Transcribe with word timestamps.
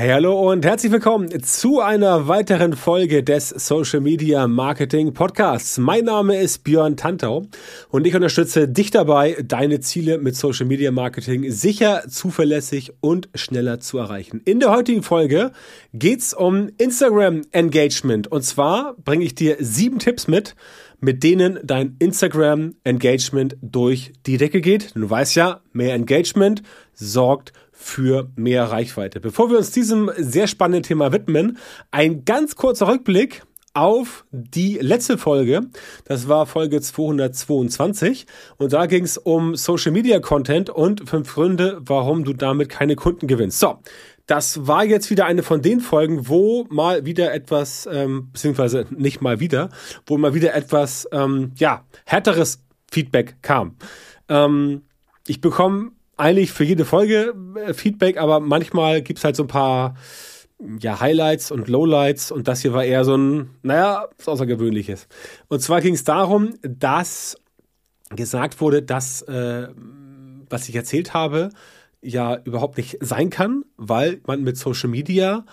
Hey, 0.00 0.10
hallo 0.10 0.52
und 0.52 0.64
herzlich 0.64 0.92
willkommen 0.92 1.42
zu 1.42 1.80
einer 1.80 2.28
weiteren 2.28 2.74
Folge 2.74 3.24
des 3.24 3.48
Social 3.48 3.98
Media 3.98 4.46
Marketing 4.46 5.12
Podcasts. 5.12 5.76
Mein 5.76 6.04
Name 6.04 6.40
ist 6.40 6.62
Björn 6.62 6.96
Tantau 6.96 7.46
und 7.88 8.06
ich 8.06 8.14
unterstütze 8.14 8.68
dich 8.68 8.92
dabei, 8.92 9.36
deine 9.44 9.80
Ziele 9.80 10.18
mit 10.18 10.36
Social 10.36 10.66
Media 10.66 10.92
Marketing 10.92 11.50
sicher, 11.50 12.04
zuverlässig 12.08 12.92
und 13.00 13.28
schneller 13.34 13.80
zu 13.80 13.98
erreichen. 13.98 14.40
In 14.44 14.60
der 14.60 14.70
heutigen 14.70 15.02
Folge 15.02 15.50
geht's 15.92 16.32
um 16.32 16.70
Instagram 16.78 17.42
Engagement 17.50 18.28
und 18.28 18.42
zwar 18.42 18.94
bringe 19.04 19.24
ich 19.24 19.34
dir 19.34 19.56
sieben 19.58 19.98
Tipps 19.98 20.28
mit, 20.28 20.54
mit 21.00 21.24
denen 21.24 21.58
dein 21.64 21.96
Instagram 21.98 22.76
Engagement 22.84 23.56
durch 23.62 24.12
die 24.26 24.36
Decke 24.36 24.60
geht. 24.60 24.94
Du 24.94 25.10
weißt 25.10 25.34
ja, 25.34 25.60
mehr 25.72 25.94
Engagement 25.94 26.62
sorgt 26.94 27.52
für 27.52 27.67
mehr 28.36 28.64
Reichweite. 28.64 29.20
Bevor 29.20 29.50
wir 29.50 29.58
uns 29.58 29.70
diesem 29.70 30.10
sehr 30.16 30.46
spannenden 30.46 30.82
Thema 30.82 31.12
widmen, 31.12 31.58
ein 31.90 32.24
ganz 32.24 32.56
kurzer 32.56 32.88
Rückblick 32.88 33.42
auf 33.74 34.24
die 34.32 34.78
letzte 34.80 35.18
Folge. 35.18 35.62
Das 36.04 36.28
war 36.28 36.46
Folge 36.46 36.80
222 36.80 38.26
und 38.56 38.72
da 38.72 38.86
ging 38.86 39.04
es 39.04 39.18
um 39.18 39.54
Social 39.54 39.92
Media 39.92 40.18
Content 40.20 40.68
und 40.70 41.08
fünf 41.08 41.32
Gründe, 41.32 41.80
warum 41.80 42.24
du 42.24 42.32
damit 42.32 42.68
keine 42.70 42.96
Kunden 42.96 43.28
gewinnst. 43.28 43.60
So, 43.60 43.78
das 44.26 44.66
war 44.66 44.84
jetzt 44.84 45.10
wieder 45.10 45.26
eine 45.26 45.42
von 45.42 45.62
den 45.62 45.80
Folgen, 45.80 46.28
wo 46.28 46.66
mal 46.70 47.06
wieder 47.06 47.32
etwas, 47.32 47.88
ähm, 47.90 48.30
beziehungsweise 48.32 48.86
nicht 48.90 49.20
mal 49.20 49.40
wieder, 49.40 49.70
wo 50.06 50.18
mal 50.18 50.34
wieder 50.34 50.54
etwas, 50.54 51.08
ähm, 51.12 51.52
ja, 51.56 51.84
härteres 52.04 52.62
Feedback 52.90 53.36
kam. 53.42 53.76
Ähm, 54.28 54.82
ich 55.26 55.40
bekomme 55.40 55.92
eigentlich 56.18 56.52
für 56.52 56.64
jede 56.64 56.84
Folge 56.84 57.34
äh, 57.56 57.74
Feedback, 57.74 58.18
aber 58.18 58.40
manchmal 58.40 59.02
gibt's 59.02 59.24
halt 59.24 59.36
so 59.36 59.44
ein 59.44 59.48
paar 59.48 59.94
ja, 60.80 61.00
Highlights 61.00 61.50
und 61.50 61.68
Lowlights 61.68 62.32
und 62.32 62.48
das 62.48 62.62
hier 62.62 62.72
war 62.72 62.84
eher 62.84 63.04
so 63.04 63.16
ein, 63.16 63.50
naja, 63.62 64.08
was 64.18 64.28
Außergewöhnliches. 64.28 65.06
Und 65.48 65.60
zwar 65.60 65.80
ging 65.80 65.94
es 65.94 66.04
darum, 66.04 66.54
dass 66.62 67.36
gesagt 68.10 68.60
wurde, 68.60 68.82
dass 68.82 69.22
äh, 69.22 69.68
was 70.50 70.68
ich 70.68 70.74
erzählt 70.74 71.14
habe, 71.14 71.50
ja 72.00 72.36
überhaupt 72.44 72.76
nicht 72.76 72.98
sein 73.00 73.30
kann, 73.30 73.64
weil 73.76 74.20
man 74.26 74.42
mit 74.42 74.56
Social 74.56 74.88
Media 74.88 75.44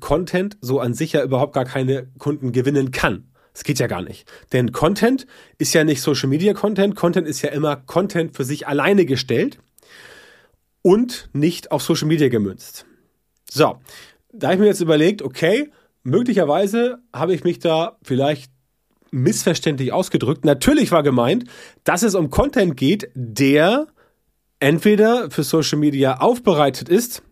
Content 0.00 0.56
so 0.60 0.80
an 0.80 0.94
sich 0.94 1.12
ja 1.12 1.22
überhaupt 1.22 1.54
gar 1.54 1.64
keine 1.64 2.08
Kunden 2.18 2.52
gewinnen 2.52 2.90
kann. 2.90 3.28
Das 3.52 3.64
geht 3.64 3.78
ja 3.78 3.86
gar 3.86 4.02
nicht. 4.02 4.30
Denn 4.52 4.72
Content 4.72 5.26
ist 5.58 5.74
ja 5.74 5.84
nicht 5.84 6.00
Social 6.00 6.28
Media 6.28 6.54
Content. 6.54 6.96
Content 6.96 7.26
ist 7.26 7.42
ja 7.42 7.50
immer 7.50 7.76
Content 7.76 8.34
für 8.34 8.44
sich 8.44 8.66
alleine 8.66 9.04
gestellt 9.04 9.58
und 10.82 11.28
nicht 11.32 11.70
auf 11.70 11.82
Social 11.82 12.08
Media 12.08 12.28
gemünzt. 12.28 12.86
So, 13.50 13.76
da 14.32 14.52
ich 14.52 14.58
mir 14.58 14.66
jetzt 14.66 14.80
überlegt, 14.80 15.22
okay, 15.22 15.70
möglicherweise 16.02 16.98
habe 17.12 17.34
ich 17.34 17.44
mich 17.44 17.58
da 17.58 17.98
vielleicht 18.02 18.50
missverständlich 19.10 19.92
ausgedrückt. 19.92 20.44
Natürlich 20.44 20.90
war 20.90 21.02
gemeint, 21.02 21.44
dass 21.84 22.02
es 22.02 22.14
um 22.14 22.30
Content 22.30 22.76
geht, 22.76 23.10
der 23.14 23.86
entweder 24.58 25.30
für 25.30 25.42
Social 25.42 25.78
Media 25.78 26.18
aufbereitet 26.18 26.88
ist 26.88 27.22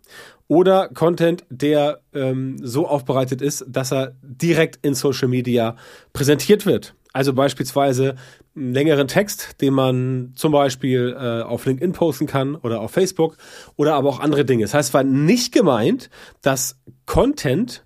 oder 0.47 0.89
Content, 0.89 1.45
der 1.49 2.03
ähm, 2.13 2.59
so 2.61 2.87
aufbereitet 2.87 3.41
ist, 3.41 3.65
dass 3.69 3.93
er 3.93 4.17
direkt 4.23 4.85
in 4.85 4.95
Social 4.95 5.29
Media 5.29 5.77
präsentiert 6.13 6.67
wird. 6.67 6.95
Also 7.13 7.33
beispielsweise 7.33 8.15
einen 8.55 8.73
längeren 8.73 9.09
Text, 9.09 9.61
den 9.61 9.75
man 9.75 10.33
zum 10.37 10.53
Beispiel 10.53 11.17
äh, 11.19 11.43
auf 11.43 11.67
LinkedIn 11.67 11.93
posten 11.93 12.27
kann 12.27 12.55
oder 12.55 12.81
auf 12.81 12.93
Facebook 12.93 13.37
oder 13.77 13.95
aber 13.95 14.09
auch 14.09 14.21
andere 14.21 14.45
Dinge. 14.45 14.63
Das 14.63 14.75
heißt, 14.75 14.91
es 14.91 14.95
war 14.95 15.03
nicht 15.03 15.53
gemeint, 15.53 16.11
dass 16.43 16.79
Content 17.07 17.85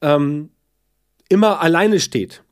ähm, 0.00 0.50
immer 1.28 1.60
alleine 1.60 2.00
steht. 2.00 2.42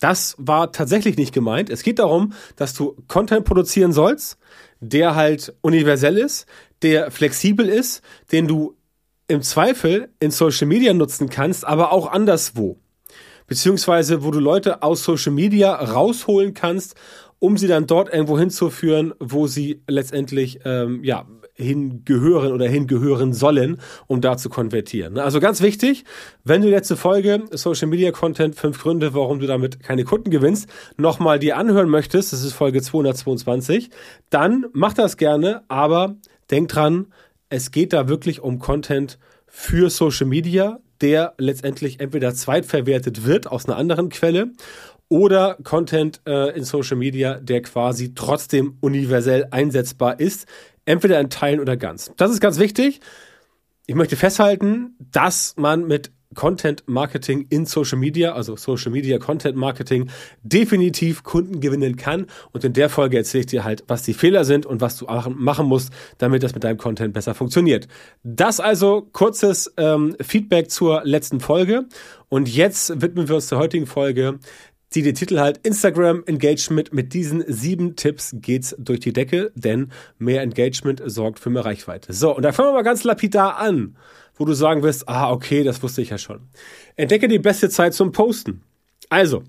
Das 0.00 0.36
war 0.38 0.72
tatsächlich 0.72 1.16
nicht 1.16 1.34
gemeint. 1.34 1.70
Es 1.70 1.82
geht 1.82 1.98
darum, 1.98 2.32
dass 2.56 2.72
du 2.72 2.96
Content 3.08 3.44
produzieren 3.44 3.92
sollst, 3.92 4.38
der 4.80 5.16
halt 5.16 5.54
universell 5.60 6.16
ist, 6.16 6.46
der 6.82 7.10
flexibel 7.10 7.68
ist, 7.68 8.02
den 8.30 8.46
du 8.46 8.76
im 9.26 9.42
Zweifel 9.42 10.08
in 10.20 10.30
Social 10.30 10.66
Media 10.66 10.94
nutzen 10.94 11.28
kannst, 11.28 11.66
aber 11.66 11.92
auch 11.92 12.10
anderswo 12.10 12.78
beziehungsweise 13.48 14.22
wo 14.22 14.30
du 14.30 14.38
Leute 14.38 14.82
aus 14.82 15.02
Social 15.02 15.32
Media 15.32 15.74
rausholen 15.74 16.54
kannst, 16.54 16.94
um 17.40 17.56
sie 17.56 17.66
dann 17.66 17.86
dort 17.86 18.12
irgendwo 18.12 18.38
hinzuführen, 18.38 19.14
wo 19.18 19.46
sie 19.46 19.82
letztendlich 19.88 20.60
ähm, 20.64 21.02
ja 21.02 21.26
hingehören 21.54 22.52
oder 22.52 22.68
hingehören 22.68 23.32
sollen, 23.32 23.80
um 24.06 24.20
da 24.20 24.36
zu 24.36 24.48
konvertieren. 24.48 25.18
Also 25.18 25.40
ganz 25.40 25.60
wichtig, 25.60 26.04
wenn 26.44 26.62
du 26.62 26.68
letzte 26.68 26.96
Folge 26.96 27.44
Social 27.50 27.88
Media 27.88 28.12
Content, 28.12 28.54
fünf 28.54 28.80
Gründe, 28.80 29.12
warum 29.12 29.40
du 29.40 29.46
damit 29.46 29.82
keine 29.82 30.04
Kunden 30.04 30.30
gewinnst, 30.30 30.68
nochmal 30.96 31.40
dir 31.40 31.56
anhören 31.56 31.88
möchtest, 31.88 32.32
das 32.32 32.44
ist 32.44 32.52
Folge 32.52 32.80
222, 32.80 33.90
dann 34.30 34.66
mach 34.72 34.94
das 34.94 35.16
gerne, 35.16 35.62
aber 35.66 36.16
denk 36.50 36.68
dran, 36.68 37.06
es 37.50 37.72
geht 37.72 37.92
da 37.92 38.08
wirklich 38.08 38.40
um 38.40 38.60
Content 38.60 39.18
für 39.48 39.90
Social 39.90 40.26
Media, 40.26 40.78
der 41.00 41.34
letztendlich 41.38 42.00
entweder 42.00 42.34
zweitverwertet 42.34 43.24
wird 43.24 43.46
aus 43.46 43.66
einer 43.66 43.76
anderen 43.76 44.08
Quelle 44.08 44.52
oder 45.08 45.56
Content 45.64 46.20
äh, 46.26 46.56
in 46.56 46.64
Social 46.64 46.96
Media, 46.96 47.40
der 47.40 47.62
quasi 47.62 48.14
trotzdem 48.14 48.76
universell 48.80 49.46
einsetzbar 49.50 50.20
ist, 50.20 50.46
entweder 50.84 51.18
in 51.20 51.30
Teilen 51.30 51.60
oder 51.60 51.76
ganz. 51.76 52.12
Das 52.16 52.30
ist 52.30 52.40
ganz 52.40 52.58
wichtig. 52.58 53.00
Ich 53.86 53.94
möchte 53.94 54.16
festhalten, 54.16 54.96
dass 54.98 55.54
man 55.56 55.86
mit 55.86 56.10
Content 56.34 56.84
Marketing 56.86 57.46
in 57.50 57.66
Social 57.66 57.98
Media, 57.98 58.32
also 58.32 58.56
Social 58.56 58.92
Media 58.92 59.18
Content 59.18 59.56
Marketing, 59.56 60.10
definitiv 60.42 61.22
Kunden 61.22 61.60
gewinnen 61.60 61.96
kann. 61.96 62.26
Und 62.52 62.64
in 62.64 62.72
der 62.72 62.88
Folge 62.88 63.16
erzähle 63.16 63.40
ich 63.40 63.46
dir 63.46 63.64
halt, 63.64 63.84
was 63.88 64.02
die 64.02 64.14
Fehler 64.14 64.44
sind 64.44 64.66
und 64.66 64.80
was 64.80 64.96
du 64.96 65.06
machen 65.30 65.66
musst, 65.66 65.92
damit 66.18 66.42
das 66.42 66.54
mit 66.54 66.64
deinem 66.64 66.78
Content 66.78 67.14
besser 67.14 67.34
funktioniert. 67.34 67.88
Das 68.22 68.60
also 68.60 69.08
kurzes 69.12 69.72
ähm, 69.76 70.16
Feedback 70.20 70.70
zur 70.70 71.02
letzten 71.04 71.40
Folge. 71.40 71.86
Und 72.28 72.48
jetzt 72.48 73.00
widmen 73.00 73.28
wir 73.28 73.36
uns 73.36 73.48
der 73.48 73.58
heutigen 73.58 73.86
Folge 73.86 74.38
die 74.94 75.02
den 75.02 75.14
Titel 75.14 75.38
halt 75.38 75.58
Instagram 75.66 76.22
Engagement. 76.26 76.92
Mit 76.92 77.12
diesen 77.12 77.44
sieben 77.46 77.96
Tipps 77.96 78.34
geht's 78.34 78.74
durch 78.78 79.00
die 79.00 79.12
Decke, 79.12 79.52
denn 79.54 79.90
mehr 80.18 80.42
Engagement 80.42 81.02
sorgt 81.04 81.38
für 81.38 81.50
mehr 81.50 81.64
Reichweite. 81.64 82.12
So, 82.12 82.34
und 82.34 82.42
da 82.42 82.52
fangen 82.52 82.70
wir 82.70 82.74
mal 82.74 82.82
ganz 82.82 83.04
lapidar 83.04 83.58
an 83.58 83.96
wo 84.38 84.44
du 84.44 84.54
sagen 84.54 84.82
wirst, 84.82 85.08
ah, 85.08 85.30
okay, 85.30 85.64
das 85.64 85.82
wusste 85.82 86.00
ich 86.00 86.10
ja 86.10 86.18
schon. 86.18 86.40
Entdecke 86.96 87.28
die 87.28 87.38
beste 87.38 87.68
Zeit 87.68 87.94
zum 87.94 88.12
Posten. 88.12 88.62
Also, 89.10 89.42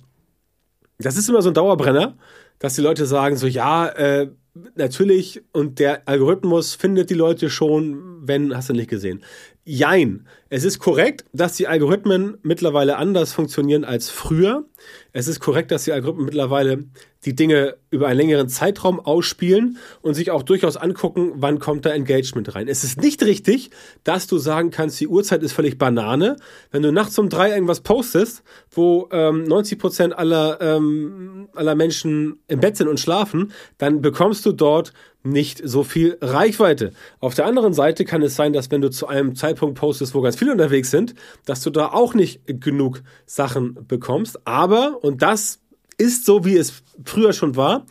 das 0.98 1.18
ist 1.18 1.30
immer 1.30 1.42
so 1.42 1.50
ein 1.50 1.54
Dauerbrenner, 1.54 2.18
dass 2.60 2.76
die 2.76 2.82
Leute 2.82 3.06
sagen 3.06 3.38
so, 3.38 3.48
ja, 3.48 3.88
äh, 3.88 4.30
natürlich, 4.76 5.42
und 5.54 5.80
der 5.80 6.08
Algorithmus 6.08 6.76
findet 6.76 7.10
die 7.10 7.16
Leute 7.16 7.50
schon, 7.50 8.28
wenn, 8.28 8.56
hast 8.56 8.70
du 8.70 8.74
nicht 8.74 8.90
gesehen. 8.90 9.24
Jein. 9.64 10.28
Es 10.50 10.64
ist 10.64 10.80
korrekt, 10.80 11.26
dass 11.32 11.54
die 11.54 11.68
Algorithmen 11.68 12.38
mittlerweile 12.42 12.98
anders 12.98 13.34
funktionieren 13.34 13.86
als 13.86 14.10
früher. 14.10 14.66
Es 15.14 15.28
ist 15.28 15.40
korrekt, 15.40 15.72
dass 15.72 15.86
die 15.86 15.92
Algorithmen 15.92 16.26
mittlerweile 16.26 16.86
die 17.26 17.36
Dinge 17.36 17.76
über 17.90 18.08
einen 18.08 18.18
längeren 18.18 18.48
Zeitraum 18.48 19.00
ausspielen 19.00 19.78
und 20.02 20.14
sich 20.14 20.32
auch 20.32 20.44
durchaus 20.44 20.78
angucken, 20.78 21.34
wann 21.36 21.60
kommt 21.60 21.86
da 21.86 21.90
Engagement 21.90 22.56
rein. 22.56 22.68
Es 22.68 22.84
ist 22.84 23.02
nicht 23.02 23.22
richtig, 23.24 23.72
dass 24.04 24.28
du 24.28 24.38
sagen 24.38 24.72
kannst, 24.72 25.00
die 25.02 25.08
Uhrzeit 25.08 25.44
ist 25.44 25.52
völlig 25.52 25.78
Banane. 25.78 26.38
Wenn 26.72 26.84
du 26.84 26.92
nachts 26.92 27.20
um 27.20 27.30
drei 27.30 27.52
irgendwas 27.52 27.82
postest, 27.82 28.44
wo 28.72 29.10
ähm, 29.12 29.44
90 29.44 29.80
Prozent 29.80 30.18
aller, 30.18 30.60
ähm, 30.62 31.50
aller 31.56 31.76
Menschen 31.76 32.40
im 32.48 32.62
Bett 32.62 32.78
sind 32.78 32.88
und 32.88 33.00
schlafen, 33.00 33.52
dann 33.78 34.02
bekommst 34.02 34.46
du 34.46 34.54
dort 34.54 34.94
nicht 35.22 35.62
so 35.64 35.84
viel 35.84 36.18
Reichweite. 36.22 36.94
Auf 37.20 37.36
der 37.36 37.46
anderen 37.46 37.74
Seite 37.74 38.06
kann 38.06 38.22
es 38.22 38.36
sein, 38.36 38.54
dass 38.54 38.72
wenn 38.72 38.80
du 38.80 38.90
zu 38.90 39.08
einem 39.08 39.36
Zeitpunkt 39.36 39.78
postest, 39.78 40.16
wo 40.16 40.22
ganz 40.22 40.38
viele 40.38 40.54
unterwegs 40.54 40.92
sind, 40.92 41.14
dass 41.46 41.62
du 41.62 41.70
da 41.70 41.90
auch 41.90 42.14
nicht 42.14 42.42
genug 42.46 43.02
Sachen 43.26 43.78
bekommst. 43.86 44.48
Aber, 44.48 44.99
und 45.02 45.22
das 45.22 45.60
ist 46.00 46.26
so, 46.26 46.46
wie 46.46 46.56
es 46.56 46.82
früher 47.04 47.34
schon 47.34 47.56
war. 47.56 47.86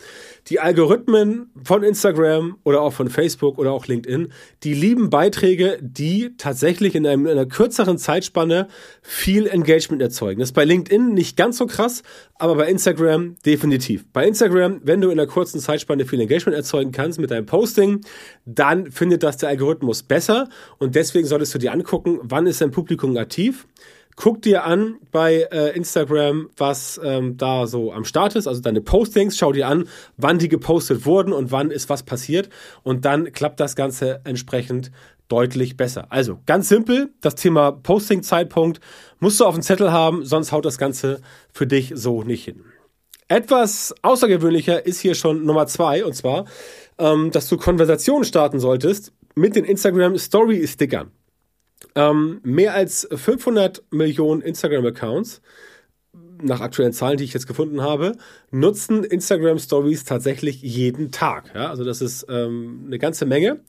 Die 0.47 0.59
Algorithmen 0.59 1.51
von 1.63 1.83
Instagram 1.83 2.57
oder 2.63 2.81
auch 2.81 2.91
von 2.91 3.09
Facebook 3.09 3.59
oder 3.59 3.71
auch 3.71 3.85
LinkedIn, 3.85 4.31
die 4.63 4.73
lieben 4.73 5.11
Beiträge, 5.11 5.77
die 5.79 6.35
tatsächlich 6.37 6.95
in, 6.95 7.05
einem, 7.05 7.27
in 7.27 7.33
einer 7.33 7.45
kürzeren 7.45 7.99
Zeitspanne 7.99 8.67
viel 9.03 9.45
Engagement 9.45 10.01
erzeugen. 10.01 10.39
Das 10.39 10.49
ist 10.49 10.53
bei 10.53 10.65
LinkedIn 10.65 11.13
nicht 11.13 11.37
ganz 11.37 11.59
so 11.59 11.67
krass, 11.67 12.01
aber 12.35 12.55
bei 12.55 12.67
Instagram 12.67 13.35
definitiv. 13.45 14.05
Bei 14.11 14.27
Instagram, 14.27 14.81
wenn 14.83 15.01
du 15.01 15.11
in 15.11 15.19
einer 15.19 15.29
kurzen 15.29 15.59
Zeitspanne 15.59 16.05
viel 16.05 16.19
Engagement 16.19 16.55
erzeugen 16.55 16.91
kannst 16.91 17.19
mit 17.19 17.29
deinem 17.29 17.45
Posting, 17.45 18.01
dann 18.45 18.91
findet 18.91 19.21
das 19.21 19.37
der 19.37 19.49
Algorithmus 19.49 20.01
besser 20.01 20.49
und 20.79 20.95
deswegen 20.95 21.27
solltest 21.27 21.53
du 21.53 21.59
dir 21.59 21.73
angucken, 21.73 22.19
wann 22.23 22.47
ist 22.47 22.61
dein 22.61 22.71
Publikum 22.71 23.15
aktiv 23.17 23.67
Guck 24.21 24.41
dir 24.41 24.65
an 24.65 24.97
bei 25.13 25.47
äh, 25.49 25.73
Instagram, 25.77 26.49
was 26.57 26.99
ähm, 27.01 27.37
da 27.37 27.67
so 27.67 27.93
am 27.93 28.03
Start 28.03 28.35
ist, 28.35 28.47
also 28.47 28.59
deine 28.59 28.81
Postings, 28.81 29.37
schau 29.37 29.53
dir 29.53 29.69
an, 29.69 29.87
wann 30.17 30.39
die 30.39 30.49
gepostet 30.49 31.05
wurden 31.05 31.31
und 31.31 31.53
wann 31.53 31.71
ist 31.71 31.87
was 31.87 32.03
passiert 32.03 32.49
und 32.83 33.05
dann 33.05 33.31
klappt 33.31 33.61
das 33.61 33.77
Ganze 33.77 34.19
entsprechend 34.25 34.91
deutlich 35.29 35.77
besser. 35.77 36.07
Also 36.09 36.37
ganz 36.45 36.67
simpel, 36.67 37.13
das 37.21 37.35
Thema 37.35 37.71
Posting-Zeitpunkt 37.71 38.81
musst 39.21 39.39
du 39.39 39.45
auf 39.45 39.53
dem 39.53 39.63
Zettel 39.63 39.93
haben, 39.93 40.25
sonst 40.25 40.51
haut 40.51 40.65
das 40.65 40.77
Ganze 40.77 41.21
für 41.53 41.65
dich 41.65 41.93
so 41.95 42.23
nicht 42.23 42.43
hin. 42.43 42.65
Etwas 43.29 43.95
außergewöhnlicher 44.01 44.85
ist 44.85 44.99
hier 44.99 45.15
schon 45.15 45.45
Nummer 45.45 45.65
zwei, 45.67 46.03
und 46.03 46.13
zwar, 46.13 46.43
ähm, 46.97 47.31
dass 47.31 47.47
du 47.47 47.55
Konversationen 47.55 48.25
starten 48.25 48.59
solltest 48.59 49.13
mit 49.35 49.55
den 49.55 49.63
Instagram 49.63 50.17
Story 50.17 50.67
Stickern. 50.67 51.11
Ähm, 51.95 52.39
mehr 52.43 52.73
als 52.73 53.07
500 53.11 53.83
Millionen 53.91 54.41
Instagram-Accounts, 54.41 55.41
nach 56.41 56.61
aktuellen 56.61 56.93
Zahlen, 56.93 57.17
die 57.17 57.23
ich 57.23 57.33
jetzt 57.33 57.47
gefunden 57.47 57.81
habe, 57.81 58.13
nutzen 58.51 59.03
Instagram 59.03 59.59
Stories 59.59 60.05
tatsächlich 60.05 60.61
jeden 60.61 61.11
Tag. 61.11 61.51
Ja, 61.53 61.69
also 61.69 61.83
das 61.83 62.01
ist 62.01 62.25
ähm, 62.29 62.83
eine 62.87 62.99
ganze 62.99 63.25
Menge. 63.25 63.61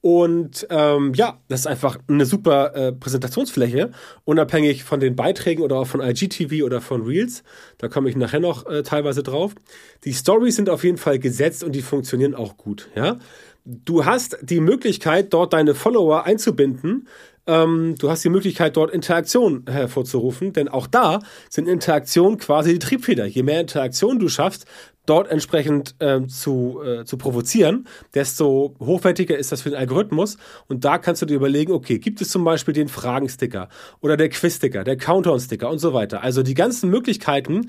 Und 0.00 0.66
ähm, 0.68 1.12
ja, 1.14 1.40
das 1.46 1.60
ist 1.60 1.66
einfach 1.68 1.96
eine 2.08 2.26
super 2.26 2.74
äh, 2.74 2.92
Präsentationsfläche, 2.92 3.92
unabhängig 4.24 4.82
von 4.82 4.98
den 4.98 5.14
Beiträgen 5.14 5.62
oder 5.62 5.76
auch 5.76 5.86
von 5.86 6.00
IGTV 6.00 6.64
oder 6.64 6.80
von 6.80 7.02
Reels. 7.02 7.44
Da 7.78 7.86
komme 7.86 8.10
ich 8.10 8.16
nachher 8.16 8.40
noch 8.40 8.66
äh, 8.66 8.82
teilweise 8.82 9.22
drauf. 9.22 9.54
Die 10.02 10.12
Stories 10.12 10.56
sind 10.56 10.68
auf 10.68 10.82
jeden 10.82 10.98
Fall 10.98 11.20
gesetzt 11.20 11.62
und 11.62 11.72
die 11.76 11.82
funktionieren 11.82 12.34
auch 12.34 12.56
gut. 12.56 12.90
Ja, 12.96 13.18
du 13.64 14.04
hast 14.04 14.38
die 14.42 14.58
Möglichkeit, 14.58 15.32
dort 15.32 15.52
deine 15.52 15.76
Follower 15.76 16.24
einzubinden. 16.24 17.06
Ähm, 17.46 17.96
du 17.98 18.08
hast 18.08 18.24
die 18.24 18.28
Möglichkeit, 18.28 18.76
dort 18.76 18.92
Interaktion 18.92 19.64
hervorzurufen, 19.68 20.52
denn 20.52 20.68
auch 20.68 20.86
da 20.86 21.20
sind 21.50 21.68
Interaktionen 21.68 22.38
quasi 22.38 22.74
die 22.74 22.78
Triebfeder. 22.78 23.26
Je 23.26 23.42
mehr 23.42 23.60
Interaktion 23.60 24.20
du 24.20 24.28
schaffst, 24.28 24.66
dort 25.06 25.28
entsprechend 25.28 25.96
äh, 25.98 26.24
zu, 26.28 26.80
äh, 26.84 27.04
zu 27.04 27.16
provozieren, 27.16 27.88
desto 28.14 28.76
hochwertiger 28.78 29.36
ist 29.36 29.50
das 29.50 29.62
für 29.62 29.70
den 29.70 29.78
Algorithmus. 29.78 30.36
Und 30.68 30.84
da 30.84 30.98
kannst 30.98 31.22
du 31.22 31.26
dir 31.26 31.34
überlegen, 31.34 31.72
okay, 31.72 31.98
gibt 31.98 32.20
es 32.20 32.28
zum 32.28 32.44
Beispiel 32.44 32.74
den 32.74 32.88
Fragensticker 32.88 33.68
oder 34.00 34.16
der 34.16 34.28
Quizsticker, 34.28 34.84
der 34.84 34.96
Countdown-Sticker 34.96 35.68
und 35.68 35.80
so 35.80 35.92
weiter. 35.92 36.22
Also 36.22 36.44
die 36.44 36.54
ganzen 36.54 36.90
Möglichkeiten, 36.90 37.66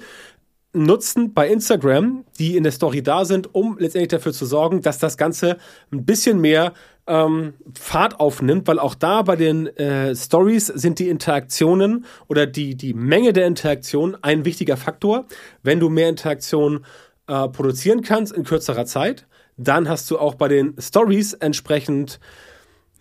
nutzen 0.73 1.33
bei 1.33 1.47
Instagram, 1.47 2.25
die 2.39 2.57
in 2.57 2.63
der 2.63 2.71
Story 2.71 3.03
da 3.03 3.25
sind, 3.25 3.53
um 3.53 3.77
letztendlich 3.77 4.09
dafür 4.09 4.33
zu 4.33 4.45
sorgen, 4.45 4.81
dass 4.81 4.97
das 4.97 5.17
Ganze 5.17 5.57
ein 5.91 6.03
bisschen 6.03 6.41
mehr 6.41 6.73
ähm, 7.07 7.53
Fahrt 7.73 8.19
aufnimmt, 8.19 8.67
weil 8.67 8.79
auch 8.79 8.95
da 8.95 9.21
bei 9.21 9.35
den 9.35 9.67
äh, 9.77 10.15
Stories 10.15 10.67
sind 10.67 10.99
die 10.99 11.09
Interaktionen 11.09 12.05
oder 12.27 12.45
die, 12.45 12.75
die 12.75 12.93
Menge 12.93 13.33
der 13.33 13.47
Interaktionen 13.47 14.17
ein 14.23 14.45
wichtiger 14.45 14.77
Faktor. 14.77 15.25
Wenn 15.63 15.79
du 15.79 15.89
mehr 15.89 16.09
Interaktionen 16.09 16.85
äh, 17.27 17.47
produzieren 17.49 18.01
kannst 18.01 18.33
in 18.33 18.43
kürzerer 18.43 18.85
Zeit, 18.85 19.27
dann 19.57 19.89
hast 19.89 20.09
du 20.09 20.17
auch 20.17 20.35
bei 20.35 20.47
den 20.47 20.75
Stories 20.79 21.33
entsprechend 21.33 22.19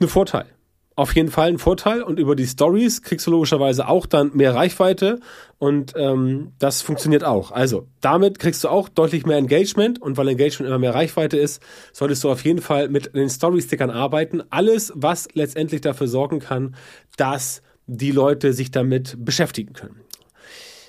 einen 0.00 0.08
Vorteil. 0.08 0.46
Auf 0.94 1.14
jeden 1.14 1.30
Fall 1.30 1.48
einen 1.48 1.58
Vorteil 1.58 2.02
und 2.02 2.18
über 2.18 2.36
die 2.36 2.46
Stories 2.46 3.02
kriegst 3.02 3.26
du 3.26 3.30
logischerweise 3.30 3.88
auch 3.88 4.06
dann 4.06 4.30
mehr 4.34 4.54
Reichweite 4.54 5.20
und 5.58 5.94
ähm, 5.96 6.52
das 6.58 6.82
funktioniert 6.82 7.24
auch. 7.24 7.50
Also 7.50 7.88
damit 8.00 8.38
kriegst 8.38 8.62
du 8.64 8.68
auch 8.68 8.88
deutlich 8.88 9.24
mehr 9.24 9.38
Engagement 9.38 10.00
und 10.02 10.16
weil 10.16 10.28
Engagement 10.28 10.68
immer 10.68 10.78
mehr 10.78 10.94
Reichweite 10.94 11.38
ist, 11.38 11.62
solltest 11.92 12.22
du 12.24 12.30
auf 12.30 12.44
jeden 12.44 12.60
Fall 12.60 12.88
mit 12.88 13.14
den 13.14 13.30
Story-Stickern 13.30 13.90
arbeiten. 13.90 14.42
Alles, 14.50 14.92
was 14.94 15.28
letztendlich 15.32 15.80
dafür 15.80 16.08
sorgen 16.08 16.40
kann, 16.40 16.76
dass 17.16 17.62
die 17.86 18.12
Leute 18.12 18.52
sich 18.52 18.70
damit 18.70 19.16
beschäftigen 19.18 19.72
können. 19.72 20.00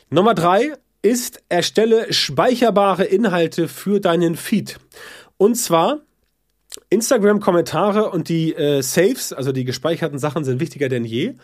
Nummer 0.09 0.33
drei, 0.33 0.73
ist, 1.03 1.43
erstelle 1.49 2.11
speicherbare 2.13 3.03
Inhalte 3.03 3.67
für 3.67 3.99
deinen 3.99 4.35
Feed. 4.35 4.79
Und 5.37 5.55
zwar 5.55 5.99
Instagram-Kommentare 6.93 8.09
und 8.09 8.29
die 8.29 8.53
äh, 8.53 8.81
Saves, 8.81 9.33
also 9.33 9.51
die 9.51 9.65
gespeicherten 9.65 10.19
Sachen, 10.19 10.43
sind 10.43 10.59
wichtiger 10.59 10.89
denn 10.89 11.05
je. 11.05 11.35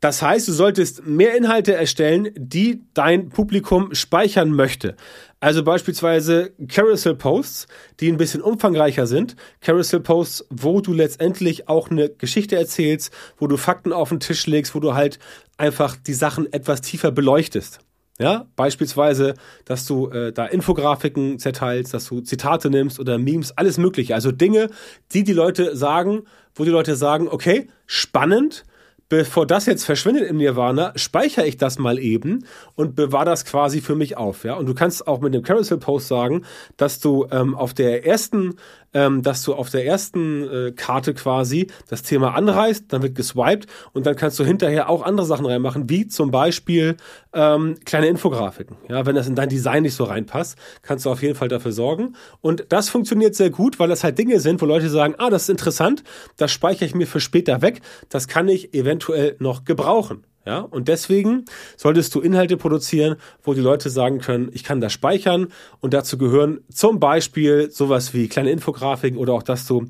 Das 0.00 0.20
heißt, 0.20 0.46
du 0.48 0.52
solltest 0.52 1.06
mehr 1.06 1.34
Inhalte 1.34 1.72
erstellen, 1.72 2.28
die 2.36 2.82
dein 2.92 3.30
Publikum 3.30 3.94
speichern 3.94 4.50
möchte. 4.50 4.96
Also 5.40 5.64
beispielsweise 5.64 6.52
Carousel-Posts, 6.68 7.68
die 8.00 8.12
ein 8.12 8.18
bisschen 8.18 8.42
umfangreicher 8.42 9.06
sind. 9.06 9.34
Carousel-Posts, 9.62 10.48
wo 10.50 10.82
du 10.82 10.92
letztendlich 10.92 11.70
auch 11.70 11.90
eine 11.90 12.10
Geschichte 12.10 12.56
erzählst, 12.56 13.14
wo 13.38 13.46
du 13.46 13.56
Fakten 13.56 13.94
auf 13.94 14.10
den 14.10 14.20
Tisch 14.20 14.46
legst, 14.46 14.74
wo 14.74 14.80
du 14.80 14.92
halt 14.92 15.18
einfach 15.56 15.96
die 15.96 16.12
Sachen 16.12 16.52
etwas 16.52 16.82
tiefer 16.82 17.10
beleuchtest. 17.10 17.78
Ja, 18.20 18.46
beispielsweise, 18.54 19.34
dass 19.64 19.86
du 19.86 20.08
äh, 20.08 20.32
da 20.32 20.46
Infografiken 20.46 21.40
zerteilst, 21.40 21.92
dass 21.92 22.06
du 22.06 22.20
Zitate 22.20 22.70
nimmst 22.70 23.00
oder 23.00 23.18
Memes, 23.18 23.50
alles 23.58 23.76
Mögliche. 23.76 24.14
Also 24.14 24.30
Dinge, 24.30 24.70
die 25.12 25.24
die 25.24 25.32
Leute 25.32 25.74
sagen, 25.76 26.22
wo 26.54 26.62
die 26.64 26.70
Leute 26.70 26.94
sagen, 26.94 27.26
okay, 27.28 27.66
spannend, 27.86 28.64
bevor 29.08 29.46
das 29.46 29.66
jetzt 29.66 29.84
verschwindet 29.84 30.28
im 30.28 30.36
Nirvana, 30.36 30.92
speichere 30.94 31.46
ich 31.46 31.56
das 31.56 31.78
mal 31.78 31.98
eben 31.98 32.46
und 32.76 32.94
bewahre 32.94 33.26
das 33.26 33.44
quasi 33.44 33.80
für 33.80 33.96
mich 33.96 34.16
auf. 34.16 34.44
Ja? 34.44 34.54
Und 34.54 34.66
du 34.66 34.74
kannst 34.74 35.08
auch 35.08 35.20
mit 35.20 35.34
dem 35.34 35.42
Carousel-Post 35.42 36.06
sagen, 36.06 36.44
dass 36.76 37.00
du 37.00 37.26
ähm, 37.32 37.56
auf 37.56 37.74
der 37.74 38.06
ersten 38.06 38.54
ähm, 38.94 39.22
dass 39.22 39.42
du 39.42 39.54
auf 39.54 39.70
der 39.70 39.84
ersten 39.84 40.48
äh, 40.48 40.72
Karte 40.72 41.12
quasi 41.12 41.66
das 41.88 42.02
Thema 42.02 42.34
anreißt, 42.34 42.86
dann 42.88 43.02
wird 43.02 43.14
geswiped 43.14 43.66
und 43.92 44.06
dann 44.06 44.16
kannst 44.16 44.38
du 44.38 44.44
hinterher 44.44 44.88
auch 44.88 45.02
andere 45.02 45.26
Sachen 45.26 45.44
reinmachen, 45.46 45.90
wie 45.90 46.06
zum 46.06 46.30
Beispiel 46.30 46.96
ähm, 47.32 47.76
kleine 47.84 48.06
Infografiken. 48.06 48.76
Ja, 48.88 49.04
wenn 49.04 49.16
das 49.16 49.26
in 49.26 49.34
dein 49.34 49.48
Design 49.48 49.82
nicht 49.82 49.94
so 49.94 50.04
reinpasst, 50.04 50.56
kannst 50.82 51.04
du 51.04 51.10
auf 51.10 51.22
jeden 51.22 51.34
Fall 51.34 51.48
dafür 51.48 51.72
sorgen. 51.72 52.14
Und 52.40 52.66
das 52.70 52.88
funktioniert 52.88 53.34
sehr 53.34 53.50
gut, 53.50 53.78
weil 53.78 53.88
das 53.88 54.04
halt 54.04 54.18
Dinge 54.18 54.40
sind, 54.40 54.62
wo 54.62 54.66
Leute 54.66 54.88
sagen, 54.88 55.14
ah, 55.18 55.30
das 55.30 55.42
ist 55.42 55.50
interessant, 55.50 56.04
das 56.36 56.52
speichere 56.52 56.86
ich 56.86 56.94
mir 56.94 57.06
für 57.06 57.20
später 57.20 57.60
weg, 57.60 57.80
das 58.08 58.28
kann 58.28 58.48
ich 58.48 58.74
eventuell 58.74 59.36
noch 59.40 59.64
gebrauchen. 59.64 60.24
Ja, 60.46 60.58
und 60.58 60.88
deswegen 60.88 61.46
solltest 61.76 62.14
du 62.14 62.20
Inhalte 62.20 62.58
produzieren, 62.58 63.16
wo 63.42 63.54
die 63.54 63.62
Leute 63.62 63.88
sagen 63.88 64.18
können, 64.18 64.50
ich 64.52 64.62
kann 64.62 64.80
das 64.80 64.92
speichern 64.92 65.48
und 65.80 65.94
dazu 65.94 66.18
gehören 66.18 66.60
zum 66.70 67.00
Beispiel 67.00 67.70
sowas 67.70 68.12
wie 68.12 68.28
kleine 68.28 68.50
Infografiken 68.50 69.18
oder 69.18 69.32
auch, 69.32 69.42
dass 69.42 69.66
du 69.66 69.86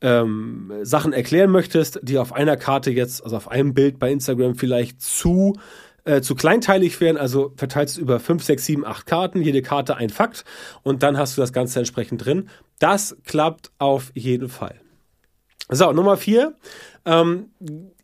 ähm, 0.00 0.72
Sachen 0.82 1.12
erklären 1.12 1.50
möchtest, 1.50 2.00
die 2.02 2.16
auf 2.16 2.32
einer 2.32 2.56
Karte 2.56 2.90
jetzt, 2.90 3.22
also 3.22 3.36
auf 3.36 3.50
einem 3.50 3.74
Bild 3.74 3.98
bei 3.98 4.10
Instagram 4.10 4.54
vielleicht 4.54 5.02
zu 5.02 5.56
äh, 6.04 6.22
zu 6.22 6.34
kleinteilig 6.34 6.98
wären, 7.02 7.18
also 7.18 7.52
verteilst 7.56 7.98
du 7.98 8.00
über 8.00 8.18
5, 8.18 8.42
6, 8.42 8.64
7, 8.64 8.86
8 8.86 9.04
Karten, 9.04 9.42
jede 9.42 9.60
Karte 9.60 9.96
ein 9.96 10.08
Fakt 10.08 10.46
und 10.82 11.02
dann 11.02 11.18
hast 11.18 11.36
du 11.36 11.42
das 11.42 11.52
Ganze 11.52 11.80
entsprechend 11.80 12.24
drin. 12.24 12.48
Das 12.78 13.14
klappt 13.26 13.72
auf 13.76 14.10
jeden 14.14 14.48
Fall. 14.48 14.80
So, 15.70 15.92
Nummer 15.92 16.16
vier. 16.16 16.54
Ähm, 17.04 17.50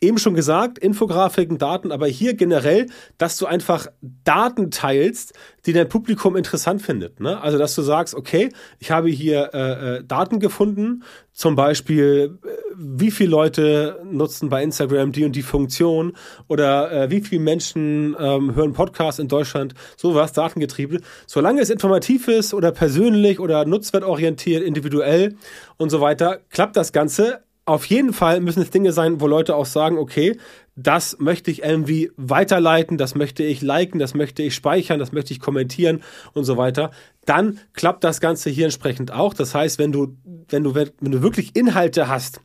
eben 0.01 0.17
schon 0.17 0.35
gesagt, 0.35 0.79
Infografiken, 0.79 1.59
Daten, 1.59 1.93
aber 1.93 2.07
hier 2.07 2.35
generell, 2.35 2.87
dass 3.19 3.37
du 3.37 3.45
einfach 3.45 3.89
Daten 4.01 4.71
teilst, 4.71 5.35
die 5.67 5.75
dein 5.75 5.91
Publikum 5.91 6.37
interessant 6.37 6.81
findet. 6.81 7.21
Ne? 7.21 7.39
Also, 7.39 7.59
dass 7.59 7.75
du 7.75 7.83
sagst, 7.83 8.15
okay, 8.15 8.51
ich 8.79 8.91
habe 8.91 9.11
hier 9.11 9.51
äh, 9.53 9.97
äh 9.97 10.05
Daten 10.05 10.41
gefunden, 10.41 11.03
zum 11.33 11.55
Beispiel, 11.55 12.39
äh, 12.45 12.49
wie 12.77 13.11
viele 13.11 13.31
Leute 13.31 14.01
nutzen 14.05 14.49
bei 14.49 14.63
Instagram 14.63 15.13
die 15.13 15.25
und 15.25 15.37
die 15.37 15.43
Funktion 15.43 16.15
oder 16.49 16.91
äh, 16.91 17.11
wie 17.11 17.21
viele 17.21 17.43
Menschen 17.43 18.17
ähm, 18.19 18.55
hören 18.55 18.73
Podcasts 18.73 19.19
in 19.19 19.29
Deutschland, 19.29 19.75
sowas, 19.99 20.33
datengetrieben. 20.33 21.03
Solange 21.27 21.61
es 21.61 21.69
informativ 21.69 22.29
ist 22.29 22.55
oder 22.55 22.73
persönlich 22.73 23.39
oder 23.39 23.67
nutzwertorientiert, 23.67 24.63
individuell 24.63 25.37
und 25.77 25.91
so 25.91 26.01
weiter, 26.01 26.41
klappt 26.49 26.77
das 26.77 26.93
Ganze 26.93 27.43
auf 27.67 27.87
jeden 27.87 28.13
Fall 28.13 28.41
müssen 28.41 28.63
es 28.63 28.71
Dinge 28.71 28.93
sein, 28.93 29.21
wo 29.21 29.27
Leute 29.27 29.57
auch 29.57 29.67
sagen, 29.67 29.97
okay, 29.97 30.37
das 30.77 31.19
möchte 31.19 31.51
ich 31.51 31.63
irgendwie 31.63 32.11
weiterleiten, 32.17 32.99
das 32.99 33.15
möchte 33.15 33.43
ich 33.43 33.63
liken, 33.63 33.99
das 33.99 34.15
möchte 34.15 34.43
ich 34.43 34.55
speichern, 34.55 34.99
das 34.99 35.13
möchte 35.13 35.33
ich 35.33 35.41
kommentieren 35.41 36.03
und 36.33 36.45
so 36.45 36.57
weiter. 36.57 36.91
Dann 37.25 37.61
klappt 37.73 38.05
das 38.05 38.21
Ganze 38.21 38.51
hier 38.51 38.65
entsprechend 38.65 39.13
auch. 39.13 39.35
Das 39.35 39.55
heißt, 39.55 39.79
wenn 39.79 39.93
du, 39.93 40.17
wenn 40.49 40.65
du, 40.65 40.75
wenn 40.75 40.91
du 41.01 41.23
wirklich 41.23 41.57
Inhalte 41.57 42.09
hast, 42.09 42.41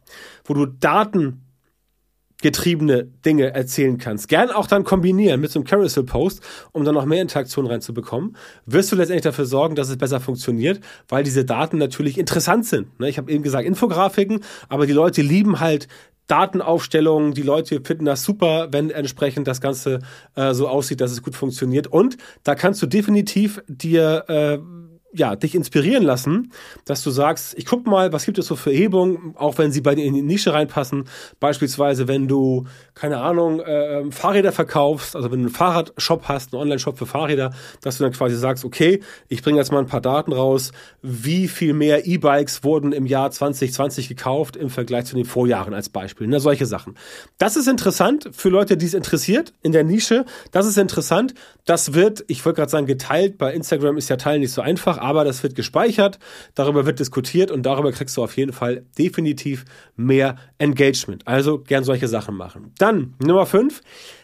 wo 0.46 0.54
du 0.54 0.66
Daten 0.68 1.42
getriebene 2.42 3.04
Dinge 3.26 3.54
erzählen 3.54 3.98
kannst. 3.98 4.30
Gern 4.30 4.50
auch 4.50 4.68
dann 4.68 4.84
kombinieren 4.84 5.42
mit 5.42 5.52
so 5.52 5.60
einem 5.60 5.66
Carousel-Post, 5.66 6.42
um 6.72 6.86
dann 6.86 6.96
noch 6.96 7.06
mehr 7.06 7.22
Interaktion 7.22 7.68
reinzubekommen. 7.68 8.38
Wirst 8.66 8.92
du 8.92 8.96
letztendlich 8.96 9.24
dafür 9.24 9.46
sorgen, 9.46 9.76
dass 9.76 9.90
es 9.90 9.98
besser 9.98 10.20
funktioniert, 10.20 10.80
weil 11.08 11.24
diese 11.24 11.44
Daten 11.44 11.78
natürlich 11.78 12.18
interessant 12.18 12.66
sind. 12.66 13.00
Ne? 13.00 13.10
Ich 13.10 13.18
habe 13.18 13.32
eben 13.32 13.44
gesagt 13.44 13.66
Infografiken, 13.66 14.42
aber 14.70 14.88
die 14.88 14.94
Leute 14.94 15.22
lieben 15.22 15.60
halt 15.60 15.88
Datenaufstellungen, 16.28 17.34
die 17.34 17.42
Leute 17.42 17.82
finden 17.84 18.06
das 18.06 18.24
super, 18.24 18.68
wenn 18.72 18.92
entsprechend 18.92 19.48
das 19.48 19.62
Ganze 19.62 20.00
äh, 20.36 20.54
so 20.54 20.68
aussieht, 20.68 21.02
dass 21.02 21.12
es 21.12 21.24
gut 21.24 21.36
funktioniert. 21.36 21.88
Und 21.88 22.18
da 22.44 22.54
kannst 22.54 22.82
du 22.84 22.86
definitiv 22.86 23.62
dir 23.68 24.26
äh, 24.28 24.60
ja, 25.12 25.36
dich 25.36 25.56
inspirieren 25.56 26.04
lassen, 26.04 26.52
dass 26.86 27.04
du 27.04 27.10
sagst, 27.10 27.58
ich 27.58 27.66
guck 27.66 27.88
mal, 27.88 28.14
was 28.14 28.26
gibt 28.26 28.38
es 28.38 28.46
so 28.46 28.56
für 28.56 28.72
Erhebungen, 28.72 29.34
auch 29.38 29.58
wenn 29.58 29.72
sie 29.72 29.82
bei 29.82 29.96
dir 29.96 30.06
in 30.06 30.14
die 30.14 30.22
Nische 30.22 30.54
reinpassen. 30.54 31.06
Beispielsweise, 31.40 32.08
wenn 32.08 32.28
du, 32.28 32.68
keine 32.94 33.18
Ahnung, 33.18 33.60
äh, 33.60 34.12
Fahrräder 34.12 34.52
verkaufst, 34.52 35.16
also 35.16 35.32
wenn 35.32 35.40
du 35.40 35.48
einen 35.48 35.56
Fahrradshop 35.56 36.28
hast, 36.28 36.54
einen 36.54 36.62
Online-Shop 36.62 36.98
für 36.98 37.08
Fahrräder, 37.08 37.52
dass 37.82 37.98
du 37.98 38.04
dann 38.04 38.14
quasi 38.14 38.36
sagst, 38.36 38.66
okay, 38.66 39.02
ich 39.30 39.42
bringe 39.42 39.58
jetzt 39.58 39.72
mal 39.72 39.80
ein 39.80 39.88
paar 39.88 40.02
Daten 40.02 40.32
raus, 40.32 40.72
wie 41.02 41.48
viel 41.48 41.74
mehr 41.74 42.06
E-Bikes 42.06 42.64
wurden 42.64 42.92
im 42.92 43.08
Jahr 43.08 43.32
2020 43.32 44.10
gekauft 44.10 44.56
im 44.56 44.70
Vergleich 44.70 45.06
zu 45.06 45.16
den 45.16 45.26
Vorjahren 45.26 45.74
als 45.74 45.90
Beispiel. 45.90 46.28
Ne, 46.28 46.40
solche 46.40 46.68
Sachen. 46.68 46.96
Das 47.40 47.56
ist 47.56 47.68
interessant 47.68 48.30
für 48.32 48.50
Leute, 48.50 48.78
die 48.78 48.86
es 48.86 48.94
interessiert 48.94 49.54
in 49.64 49.72
der 49.72 49.84
Nische. 49.84 50.26
Das 50.52 50.68
ist 50.68 50.78
interessant. 50.78 51.34
Das 51.66 51.94
wird, 51.94 52.24
ich 52.28 52.46
wollte 52.46 52.58
gerade 52.58 52.72
sagen, 52.72 52.86
geteilt. 52.86 53.38
Bei 53.38 53.54
Instagram 53.54 53.98
ist 53.98 54.10
ja 54.10 54.18
Teilen 54.18 54.42
nicht 54.42 54.52
so 54.52 54.62
einfach 54.62 54.99
aber 55.02 55.24
das 55.24 55.44
wird 55.44 55.56
gespeichert, 55.56 56.20
darüber 56.56 56.86
wird 56.86 57.00
diskutiert 57.00 57.52
und 57.52 57.64
darüber 57.64 57.92
kriegst 57.92 58.16
du 58.18 58.24
auf 58.24 58.38
jeden 58.38 58.54
Fall 58.54 58.86
definitiv 58.98 59.66
mehr 59.96 60.36
Engagement. 60.58 61.28
Also 61.28 61.60
gern 61.60 61.84
solche 61.84 62.08
Sachen 62.08 62.36
machen. 62.36 62.74
Dann 62.78 63.16
Nummer 63.20 63.46
5, 63.46 63.82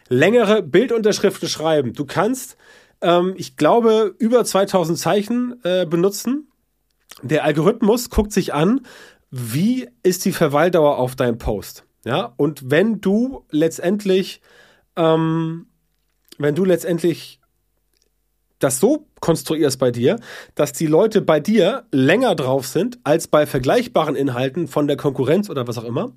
längere 0.10 0.62
Bildunterschriften 0.62 1.50
schreiben. 1.50 1.94
Du 1.94 2.06
kannst, 2.06 2.58
ähm, 3.02 3.34
ich 3.38 3.58
glaube, 3.58 4.16
über 4.20 4.44
2000 4.44 4.98
Zeichen 4.98 5.60
äh, 5.64 5.86
benutzen. 5.86 6.48
Der 7.22 7.44
Algorithmus 7.44 8.10
guckt 8.10 8.32
sich 8.32 8.54
an, 8.54 8.82
wie 9.32 9.90
ist 10.04 10.26
die 10.26 10.32
Verweildauer 10.32 10.98
auf 10.98 11.16
deinem 11.16 11.38
Post. 11.38 11.86
Ja, 12.06 12.34
und 12.38 12.70
wenn 12.70 13.02
du 13.02 13.46
letztendlich, 13.50 14.42
ähm, 14.96 15.68
wenn 16.38 16.54
du 16.54 16.64
letztendlich 16.64 17.40
das 18.60 18.80
so 18.80 19.08
konstruierst 19.26 19.80
bei 19.80 19.90
dir, 19.90 20.20
dass 20.54 20.72
die 20.72 20.86
Leute 20.86 21.20
bei 21.20 21.40
dir 21.40 21.86
länger 21.92 22.36
drauf 22.36 22.68
sind 22.68 23.00
als 23.04 23.28
bei 23.28 23.48
vergleichbaren 23.48 24.16
Inhalten 24.16 24.68
von 24.68 24.86
der 24.86 24.98
Konkurrenz 24.98 25.50
oder 25.50 25.68
was 25.68 25.80
auch 25.80 25.84
immer, 25.84 26.12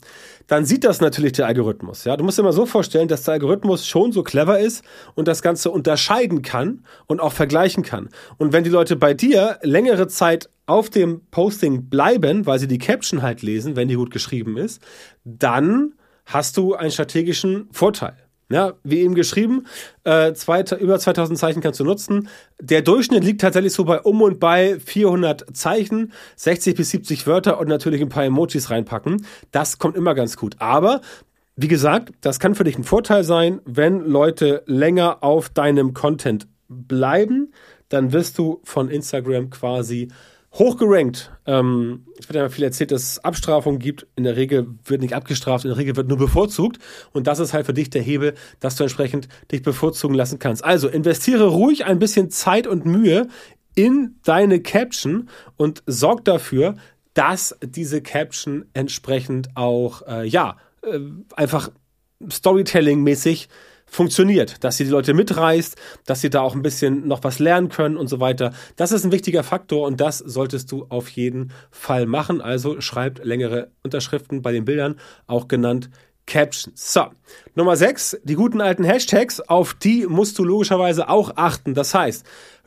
dann 0.47 0.67
sieht 0.67 0.85
das 0.85 1.01
natürlich 1.01 1.33
der 1.33 1.47
Algorithmus. 1.47 2.05
Ja, 2.05 2.19
du 2.19 2.25
musst 2.25 2.39
dir 2.39 2.43
mal 2.43 2.53
so 2.53 2.67
vorstellen, 2.67 3.09
dass 3.09 3.23
der 3.23 3.35
Algorithmus 3.35 3.87
schon 3.87 4.13
so 4.13 4.23
clever 4.23 4.59
ist 4.59 4.85
und 5.15 5.27
das 5.27 5.41
Ganze 5.41 5.71
unterscheiden 5.71 6.43
kann 6.43 6.85
und 7.07 7.21
auch 7.21 7.33
vergleichen 7.33 7.83
kann. 7.83 8.11
Und 8.37 8.53
wenn 8.53 8.63
die 8.63 8.71
Leute 8.71 8.95
bei 8.95 9.15
dir 9.15 9.59
längere 9.63 10.09
Zeit 10.09 10.51
auf 10.67 10.91
dem 10.91 11.23
Posting 11.31 11.89
bleiben, 11.89 12.45
weil 12.45 12.59
sie 12.59 12.69
die 12.69 12.77
Caption 12.77 13.23
halt 13.23 13.41
lesen, 13.41 13.75
wenn 13.75 13.89
die 13.89 13.95
gut 13.95 14.11
geschrieben 14.11 14.59
ist, 14.59 14.83
dann 15.25 15.95
hast 16.27 16.59
du 16.59 16.75
einen 16.75 16.91
strategischen 16.91 17.71
Vorteil. 17.73 18.28
Ja, 18.51 18.75
wie 18.83 19.01
eben 19.01 19.15
geschrieben, 19.15 19.67
äh, 20.05 20.33
zwei, 20.33 20.63
über 20.81 20.99
2000 20.99 21.39
Zeichen 21.39 21.61
kannst 21.61 21.81
du 21.81 21.85
nutzen. 21.85 22.31
Der 22.59 22.81
Durchschnitt 22.81 23.23
liegt 23.23 23.43
tatsächlich 23.43 23.75
so 23.75 23.85
bei 23.85 24.01
um 24.01 24.23
und 24.23 24.41
bei 24.41 24.81
400 24.81 25.55
Zeichen, 25.55 26.13
60 26.37 26.75
bis 26.75 26.89
70 26.91 27.27
Wörter 27.27 27.61
und 27.61 27.69
natürlich 27.69 28.01
ein 28.01 28.09
paar 28.09 28.25
Emojis 28.25 28.71
reinpacken. 28.71 29.27
Das 29.53 29.79
kommt 29.79 29.97
immer 29.97 30.15
ganz 30.15 30.39
gut. 30.39 30.57
Aber 30.61 31.03
wie 31.57 31.69
gesagt, 31.69 32.13
das 32.23 32.41
kann 32.41 32.55
für 32.55 32.65
dich 32.65 32.79
ein 32.79 32.85
Vorteil 32.85 33.23
sein, 33.23 33.61
wenn 33.67 34.01
Leute 34.01 34.63
länger 34.65 35.23
auf 35.23 35.51
deinem 35.51 35.93
Content 35.93 36.47
bleiben, 36.69 37.53
dann 37.91 38.13
wirst 38.13 38.39
du 38.39 38.61
von 38.65 38.89
Instagram 38.89 39.51
quasi 39.51 40.09
hochgerankt. 40.53 41.33
Ähm, 41.47 42.07
es 42.19 42.29
wird 42.29 42.37
ja 42.37 42.49
viel 42.49 42.65
erzählt, 42.65 42.91
dass 42.91 43.03
es 43.03 43.25
Abstrafungen 43.25 43.79
gibt. 43.79 44.07
In 44.17 44.25
der 44.25 44.37
Regel 44.37 44.67
wird 44.85 45.03
nicht 45.03 45.15
abgestraft, 45.15 45.65
in 45.65 45.71
der 45.71 45.79
Regel 45.79 45.97
wird 45.97 46.09
nur 46.09 46.19
bevorzugt. 46.19 46.79
Und 47.13 47.27
das 47.27 47.39
ist 47.39 47.53
halt 47.53 47.67
für 47.67 47.75
dich 47.75 47.91
der 47.91 48.03
Hebel, 48.03 48.35
dass 48.61 48.77
du 48.77 48.85
entsprechend 48.85 49.29
dich 49.53 49.63
bevorzugen 49.63 50.15
lassen 50.15 50.39
kannst. 50.39 50.65
Also 50.65 50.89
investiere 50.89 51.49
ruhig 51.49 51.85
ein 51.85 51.99
bisschen 51.99 52.31
Zeit 52.31 52.67
und 52.67 52.87
Mühe 52.87 53.29
in 53.75 54.17
deine 54.25 54.61
Caption 54.61 55.29
und 55.57 55.83
sorg 55.87 56.25
dafür, 56.25 56.77
dass 57.15 57.57
diese 57.63 58.03
Caption 58.03 58.65
entsprechend 58.73 59.57
auch, 59.57 60.03
äh, 60.07 60.27
ja, 60.27 60.57
äh, 60.83 60.99
einfach 61.37 61.71
Storytelling-mäßig 62.29 63.49
funktioniert, 63.89 64.63
dass 64.65 64.77
sie 64.77 64.85
die 64.85 64.91
Leute 64.91 65.15
mitreißt, 65.15 65.77
dass 66.07 66.21
sie 66.21 66.31
da 66.31 66.41
auch 66.41 66.55
ein 66.55 66.63
bisschen 66.63 67.07
noch 67.09 67.25
was 67.25 67.39
lernen 67.39 67.69
können 67.69 67.97
und 67.97 68.09
so 68.09 68.21
weiter. 68.21 68.53
Das 68.77 68.93
ist 68.93 69.05
ein 69.05 69.13
wichtiger 69.13 69.43
Faktor 69.43 69.87
und 69.87 70.01
das 70.01 70.19
solltest 70.19 70.71
du 70.73 70.87
auf 70.89 71.09
jeden 71.09 71.53
Fall 71.71 72.07
machen. 72.07 72.41
Also 72.41 72.81
schreibt 72.81 73.25
längere 73.25 73.71
Unterschriften 73.83 74.43
bei 74.43 74.53
den 74.53 74.65
Bildern, 74.65 74.97
auch 75.27 75.49
genannt 75.49 75.91
Captions. 76.29 76.93
So, 76.93 77.07
Nummer 77.55 77.77
6, 77.77 78.19
die 78.23 78.35
guten 78.35 78.61
alten 78.61 78.85
Hashtags, 78.85 79.41
auf 79.41 79.75
die 79.75 80.07
musst 80.07 80.39
du 80.39 80.45
logischerweise 80.45 81.09
auch 81.09 81.33
achten. 81.35 81.75
Das 81.75 81.95
heißt, 81.95 82.25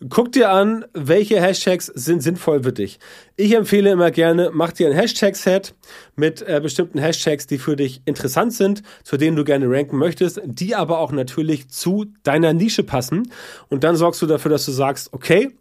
guck 0.09 0.31
dir 0.31 0.49
an, 0.49 0.83
welche 0.93 1.39
Hashtags 1.39 1.85
sind 1.85 2.21
sinnvoll 2.21 2.63
für 2.63 2.73
dich. 2.73 2.99
Ich 3.37 3.55
empfehle 3.55 3.91
immer 3.91 4.11
gerne, 4.11 4.49
mach 4.51 4.73
dir 4.73 4.89
ein 4.89 4.95
Hashtag-Set 4.95 5.75
mit 6.15 6.41
äh, 6.41 6.59
bestimmten 6.61 6.99
Hashtags, 6.99 7.47
die 7.47 7.59
für 7.59 7.75
dich 7.75 8.01
interessant 8.05 8.53
sind, 8.53 8.83
zu 9.03 9.15
denen 9.15 9.37
du 9.37 9.43
gerne 9.43 9.69
ranken 9.69 9.97
möchtest, 9.97 10.41
die 10.43 10.75
aber 10.75 10.99
auch 10.99 11.11
natürlich 11.11 11.69
zu 11.69 12.07
deiner 12.23 12.53
Nische 12.53 12.83
passen. 12.83 13.31
Und 13.69 13.83
dann 13.83 13.95
sorgst 13.95 14.21
du 14.21 14.25
dafür, 14.25 14.51
dass 14.51 14.65
du 14.65 14.71
sagst, 14.71 15.13
okay, 15.13 15.51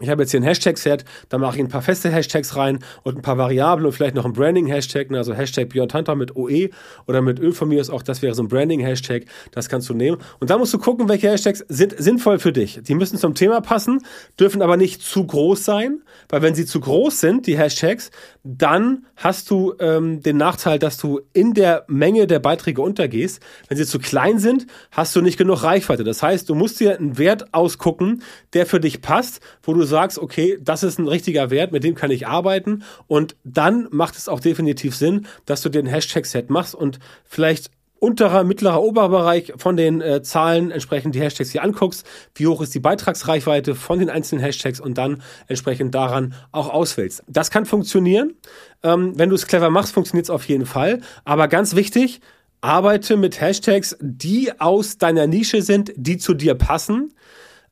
ich 0.00 0.08
habe 0.08 0.22
jetzt 0.22 0.32
hier 0.32 0.40
ein 0.40 0.44
Hashtag-Set, 0.44 1.04
da 1.28 1.38
mache 1.38 1.54
ich 1.54 1.62
ein 1.62 1.68
paar 1.68 1.80
feste 1.80 2.10
Hashtags 2.10 2.56
rein 2.56 2.80
und 3.04 3.16
ein 3.16 3.22
paar 3.22 3.38
Variablen 3.38 3.86
und 3.86 3.92
vielleicht 3.92 4.16
noch 4.16 4.24
ein 4.24 4.32
Branding-Hashtag, 4.32 5.08
ne, 5.12 5.18
also 5.18 5.34
Hashtag 5.34 5.68
Beyond 5.68 5.94
Hunter 5.94 6.16
mit 6.16 6.34
OE 6.34 6.70
oder 7.06 7.22
mit 7.22 7.38
Ö 7.38 7.52
von 7.52 7.68
mir 7.68 7.80
ist 7.80 7.90
auch, 7.90 8.02
das 8.02 8.20
wäre 8.20 8.34
so 8.34 8.42
ein 8.42 8.48
Branding-Hashtag, 8.48 9.26
das 9.52 9.68
kannst 9.68 9.88
du 9.88 9.94
nehmen. 9.94 10.18
Und 10.40 10.50
da 10.50 10.58
musst 10.58 10.74
du 10.74 10.78
gucken, 10.78 11.08
welche 11.08 11.30
Hashtags 11.30 11.64
sind 11.68 11.94
sinnvoll 11.96 12.40
für 12.40 12.52
dich. 12.52 12.80
Die 12.82 12.96
müssen 12.96 13.18
zum 13.18 13.36
Thema 13.36 13.60
passen, 13.60 14.00
dürfen 14.38 14.62
aber 14.62 14.76
nicht 14.76 15.00
zu 15.00 15.24
groß 15.24 15.64
sein, 15.64 16.02
weil 16.28 16.42
wenn 16.42 16.56
sie 16.56 16.66
zu 16.66 16.80
groß 16.80 17.20
sind, 17.20 17.46
die 17.46 17.56
Hashtags, 17.56 18.10
dann 18.42 19.06
hast 19.14 19.48
du 19.48 19.74
ähm, 19.78 20.20
den 20.22 20.38
Nachteil, 20.38 20.80
dass 20.80 20.96
du 20.96 21.20
in 21.32 21.54
der 21.54 21.84
Menge 21.86 22.26
der 22.26 22.40
Beiträge 22.40 22.82
untergehst. 22.82 23.40
Wenn 23.68 23.78
sie 23.78 23.86
zu 23.86 24.00
klein 24.00 24.40
sind, 24.40 24.66
hast 24.90 25.14
du 25.14 25.20
nicht 25.20 25.38
genug 25.38 25.62
Reichweite. 25.62 26.02
Das 26.02 26.20
heißt, 26.20 26.48
du 26.48 26.56
musst 26.56 26.80
dir 26.80 26.98
einen 26.98 27.16
Wert 27.16 27.54
ausgucken, 27.54 28.22
der 28.54 28.66
für 28.66 28.80
dich 28.80 29.00
passt, 29.00 29.40
wo 29.62 29.72
du 29.72 29.83
sagst, 29.84 30.18
okay, 30.18 30.58
das 30.60 30.82
ist 30.82 30.98
ein 30.98 31.08
richtiger 31.08 31.50
Wert, 31.50 31.72
mit 31.72 31.84
dem 31.84 31.94
kann 31.94 32.10
ich 32.10 32.26
arbeiten 32.26 32.82
und 33.06 33.36
dann 33.44 33.88
macht 33.90 34.16
es 34.16 34.28
auch 34.28 34.40
definitiv 34.40 34.96
Sinn, 34.96 35.26
dass 35.46 35.62
du 35.62 35.68
den 35.68 35.86
Hashtag-Set 35.86 36.50
machst 36.50 36.74
und 36.74 36.98
vielleicht 37.24 37.70
unterer, 38.04 38.44
mittlerer 38.44 38.82
Oberbereich 38.82 39.54
von 39.56 39.76
den 39.76 40.00
äh, 40.00 40.22
Zahlen 40.22 40.70
entsprechend 40.70 41.14
die 41.14 41.20
Hashtags 41.20 41.50
hier 41.50 41.62
anguckst, 41.62 42.06
wie 42.34 42.46
hoch 42.46 42.60
ist 42.60 42.74
die 42.74 42.80
Beitragsreichweite 42.80 43.74
von 43.74 43.98
den 43.98 44.10
einzelnen 44.10 44.44
Hashtags 44.44 44.78
und 44.78 44.98
dann 44.98 45.22
entsprechend 45.46 45.94
daran 45.94 46.34
auch 46.52 46.68
auswählst. 46.68 47.22
Das 47.28 47.50
kann 47.50 47.64
funktionieren. 47.64 48.34
Ähm, 48.82 49.18
wenn 49.18 49.30
du 49.30 49.34
es 49.34 49.46
clever 49.46 49.70
machst, 49.70 49.94
funktioniert 49.94 50.26
es 50.26 50.30
auf 50.30 50.46
jeden 50.46 50.66
Fall. 50.66 51.00
Aber 51.24 51.48
ganz 51.48 51.74
wichtig, 51.76 52.20
arbeite 52.60 53.16
mit 53.16 53.40
Hashtags, 53.40 53.96
die 54.00 54.60
aus 54.60 54.98
deiner 54.98 55.26
Nische 55.26 55.62
sind, 55.62 55.92
die 55.96 56.18
zu 56.18 56.34
dir 56.34 56.54
passen 56.54 57.14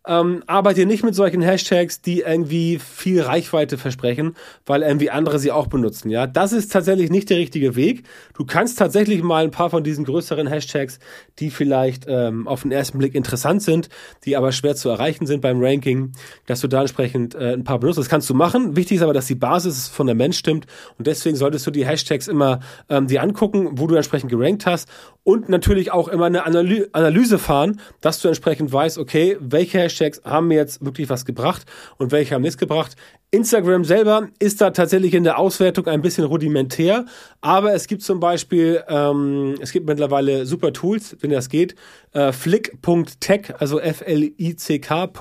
ähm, 0.06 0.42
arbeite 0.46 0.84
nicht 0.84 1.04
mit 1.04 1.14
solchen 1.14 1.42
Hashtags, 1.42 2.00
die 2.00 2.20
irgendwie 2.20 2.78
viel 2.78 3.20
Reichweite 3.20 3.78
versprechen, 3.78 4.34
weil 4.66 4.82
irgendwie 4.82 5.10
andere 5.10 5.38
sie 5.38 5.52
auch 5.52 5.68
benutzen. 5.68 6.10
Ja, 6.10 6.26
das 6.26 6.52
ist 6.52 6.72
tatsächlich 6.72 7.10
nicht 7.10 7.30
der 7.30 7.38
richtige 7.38 7.76
Weg. 7.76 8.04
Du 8.34 8.44
kannst 8.44 8.78
tatsächlich 8.78 9.22
mal 9.22 9.44
ein 9.44 9.52
paar 9.52 9.70
von 9.70 9.84
diesen 9.84 10.04
größeren 10.04 10.48
Hashtags, 10.48 10.98
die 11.38 11.50
vielleicht 11.50 12.06
ähm, 12.08 12.48
auf 12.48 12.62
den 12.62 12.72
ersten 12.72 12.98
Blick 12.98 13.14
interessant 13.14 13.62
sind, 13.62 13.88
die 14.24 14.36
aber 14.36 14.50
schwer 14.50 14.74
zu 14.74 14.88
erreichen 14.88 15.26
sind 15.26 15.40
beim 15.40 15.62
Ranking, 15.62 16.12
dass 16.46 16.60
du 16.60 16.68
da 16.68 16.80
entsprechend 16.80 17.34
äh, 17.34 17.52
ein 17.52 17.64
paar 17.64 17.78
benutzt. 17.78 17.98
Das 17.98 18.08
kannst 18.08 18.28
du 18.28 18.34
machen. 18.34 18.74
Wichtig 18.76 18.96
ist 18.96 19.02
aber, 19.02 19.14
dass 19.14 19.26
die 19.26 19.36
Basis 19.36 19.88
von 19.88 20.06
der 20.06 20.16
Mensch 20.16 20.38
stimmt 20.38 20.66
und 20.98 21.06
deswegen 21.06 21.36
solltest 21.36 21.66
du 21.66 21.70
die 21.70 21.86
Hashtags 21.86 22.26
immer 22.26 22.58
ähm, 22.88 23.06
dir 23.06 23.22
angucken, 23.22 23.78
wo 23.78 23.86
du 23.86 23.94
entsprechend 23.94 24.30
gerankt 24.30 24.66
hast 24.66 24.88
und 25.22 25.48
natürlich 25.48 25.92
auch 25.92 26.08
immer 26.08 26.26
eine 26.26 26.44
Analy 26.44 26.86
Analyse 26.92 27.38
fahren, 27.38 27.80
dass 28.00 28.18
du 28.20 28.26
entsprechend 28.26 28.72
weißt, 28.72 28.98
okay, 28.98 29.36
welche 29.38 29.78
Hashtags 29.78 29.91
haben 30.00 30.48
mir 30.48 30.56
jetzt 30.56 30.84
wirklich 30.84 31.08
was 31.08 31.24
gebracht 31.24 31.64
und 31.98 32.12
welche 32.12 32.34
haben 32.34 32.42
nichts 32.42 32.58
gebracht. 32.58 32.96
Instagram 33.34 33.84
selber 33.86 34.28
ist 34.40 34.60
da 34.60 34.72
tatsächlich 34.72 35.14
in 35.14 35.24
der 35.24 35.38
Auswertung 35.38 35.86
ein 35.86 36.02
bisschen 36.02 36.24
rudimentär, 36.24 37.06
aber 37.40 37.72
es 37.72 37.86
gibt 37.86 38.02
zum 38.02 38.20
Beispiel, 38.20 38.84
ähm, 38.88 39.54
es 39.58 39.72
gibt 39.72 39.88
mittlerweile 39.88 40.44
super 40.44 40.74
Tools, 40.74 41.16
wenn 41.20 41.30
das 41.30 41.48
geht. 41.48 41.74
Äh, 42.12 42.32
Flick.tech, 42.32 43.54
also 43.58 43.80
F-L-I-C-K.tech 43.80 45.16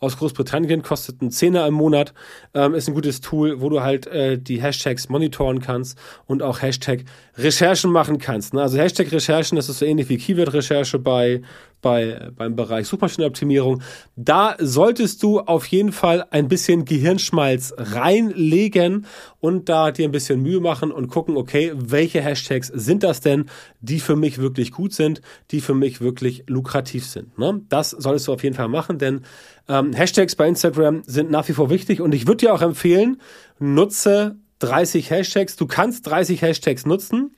aus 0.00 0.16
Großbritannien, 0.16 0.82
kostet 0.82 1.20
einen 1.20 1.30
Zehner 1.30 1.64
im 1.64 1.74
Monat, 1.74 2.12
ähm, 2.54 2.74
ist 2.74 2.88
ein 2.88 2.94
gutes 2.94 3.20
Tool, 3.20 3.60
wo 3.60 3.68
du 3.68 3.82
halt 3.82 4.08
äh, 4.08 4.36
die 4.36 4.60
Hashtags 4.60 5.08
monitoren 5.08 5.60
kannst 5.60 5.96
und 6.26 6.42
auch 6.42 6.60
Hashtag-Recherchen 6.60 7.92
machen 7.92 8.18
kannst. 8.18 8.52
Ne? 8.54 8.62
Also 8.62 8.78
Hashtag-Recherchen, 8.78 9.54
das 9.54 9.68
ist 9.68 9.78
so 9.78 9.84
ähnlich 9.84 10.08
wie 10.08 10.18
Keyword-Recherche 10.18 10.98
bei 10.98 11.40
bei, 11.80 12.30
beim 12.34 12.56
Bereich 12.56 12.86
Suchmaschinenoptimierung. 12.86 13.82
Da 14.16 14.56
solltest 14.58 15.22
du 15.22 15.40
auf 15.40 15.66
jeden 15.66 15.92
Fall 15.92 16.26
ein 16.30 16.48
bisschen 16.48 16.84
Gehirnschmalz 16.84 17.74
reinlegen 17.76 19.06
und 19.40 19.68
da 19.68 19.90
dir 19.90 20.08
ein 20.08 20.12
bisschen 20.12 20.42
Mühe 20.42 20.60
machen 20.60 20.90
und 20.90 21.08
gucken, 21.08 21.36
okay, 21.36 21.72
welche 21.74 22.20
Hashtags 22.20 22.68
sind 22.68 23.02
das 23.02 23.20
denn, 23.20 23.46
die 23.80 24.00
für 24.00 24.16
mich 24.16 24.38
wirklich 24.38 24.72
gut 24.72 24.92
sind, 24.92 25.20
die 25.50 25.60
für 25.60 25.74
mich 25.74 26.00
wirklich 26.00 26.44
lukrativ 26.48 27.06
sind. 27.06 27.38
Ne? 27.38 27.60
Das 27.68 27.90
solltest 27.90 28.28
du 28.28 28.32
auf 28.32 28.42
jeden 28.42 28.56
Fall 28.56 28.68
machen, 28.68 28.98
denn 28.98 29.22
ähm, 29.68 29.92
Hashtags 29.92 30.34
bei 30.34 30.48
Instagram 30.48 31.02
sind 31.06 31.30
nach 31.30 31.48
wie 31.48 31.52
vor 31.52 31.70
wichtig 31.70 32.00
und 32.00 32.14
ich 32.14 32.26
würde 32.26 32.38
dir 32.38 32.54
auch 32.54 32.62
empfehlen, 32.62 33.20
nutze 33.58 34.36
30 34.60 35.10
Hashtags. 35.10 35.56
Du 35.56 35.66
kannst 35.66 36.06
30 36.06 36.42
Hashtags 36.42 36.86
nutzen. 36.86 37.36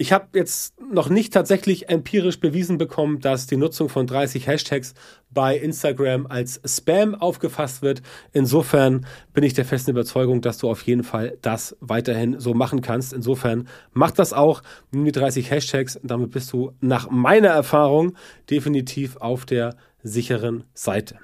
Ich 0.00 0.12
habe 0.12 0.38
jetzt 0.38 0.80
noch 0.80 1.08
nicht 1.08 1.32
tatsächlich 1.32 1.88
empirisch 1.88 2.38
bewiesen 2.38 2.78
bekommen, 2.78 3.18
dass 3.18 3.48
die 3.48 3.56
Nutzung 3.56 3.88
von 3.88 4.06
30 4.06 4.46
Hashtags 4.46 4.94
bei 5.28 5.58
Instagram 5.58 6.28
als 6.28 6.60
Spam 6.64 7.16
aufgefasst 7.16 7.82
wird. 7.82 8.02
Insofern 8.32 9.06
bin 9.34 9.42
ich 9.42 9.54
der 9.54 9.64
festen 9.64 9.90
Überzeugung, 9.90 10.40
dass 10.40 10.58
du 10.58 10.70
auf 10.70 10.82
jeden 10.82 11.02
Fall 11.02 11.36
das 11.42 11.76
weiterhin 11.80 12.38
so 12.38 12.54
machen 12.54 12.80
kannst. 12.80 13.12
Insofern 13.12 13.66
mach 13.92 14.12
das 14.12 14.32
auch. 14.32 14.62
Nimm 14.92 15.04
die 15.04 15.10
30 15.10 15.50
Hashtags. 15.50 15.98
Damit 16.04 16.30
bist 16.30 16.52
du 16.52 16.70
nach 16.80 17.10
meiner 17.10 17.48
Erfahrung 17.48 18.14
definitiv 18.48 19.16
auf 19.16 19.46
der 19.46 19.74
sicheren 20.04 20.62
Seite. 20.74 21.16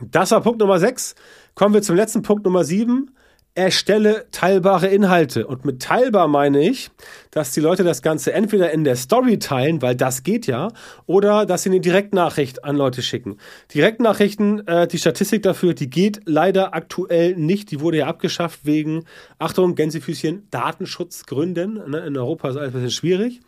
Das 0.00 0.30
war 0.30 0.40
Punkt 0.40 0.60
Nummer 0.60 0.78
6. 0.78 1.14
Kommen 1.54 1.74
wir 1.74 1.82
zum 1.82 1.96
letzten 1.96 2.22
Punkt 2.22 2.46
Nummer 2.46 2.64
7 2.64 3.10
erstelle 3.54 4.26
teilbare 4.30 4.88
Inhalte. 4.88 5.46
Und 5.46 5.64
mit 5.64 5.82
teilbar 5.82 6.26
meine 6.26 6.66
ich, 6.66 6.90
dass 7.30 7.52
die 7.52 7.60
Leute 7.60 7.84
das 7.84 8.00
Ganze 8.00 8.32
entweder 8.32 8.70
in 8.70 8.84
der 8.84 8.96
Story 8.96 9.38
teilen, 9.38 9.82
weil 9.82 9.94
das 9.94 10.22
geht 10.22 10.46
ja, 10.46 10.68
oder 11.06 11.44
dass 11.44 11.64
sie 11.64 11.70
eine 11.70 11.80
Direktnachricht 11.80 12.64
an 12.64 12.76
Leute 12.76 13.02
schicken. 13.02 13.36
Direktnachrichten, 13.74 14.66
äh, 14.66 14.86
die 14.86 14.98
Statistik 14.98 15.42
dafür, 15.42 15.74
die 15.74 15.90
geht 15.90 16.22
leider 16.24 16.74
aktuell 16.74 17.36
nicht. 17.36 17.70
Die 17.70 17.80
wurde 17.80 17.98
ja 17.98 18.06
abgeschafft 18.06 18.60
wegen, 18.64 19.04
Achtung, 19.38 19.74
Gänsefüßchen, 19.74 20.48
Datenschutzgründen. 20.50 21.90
Ne? 21.90 21.98
In 22.06 22.16
Europa 22.16 22.48
ist 22.48 22.56
alles 22.56 22.70
ein 22.70 22.72
bisschen 22.72 22.90
schwierig. 22.90 23.40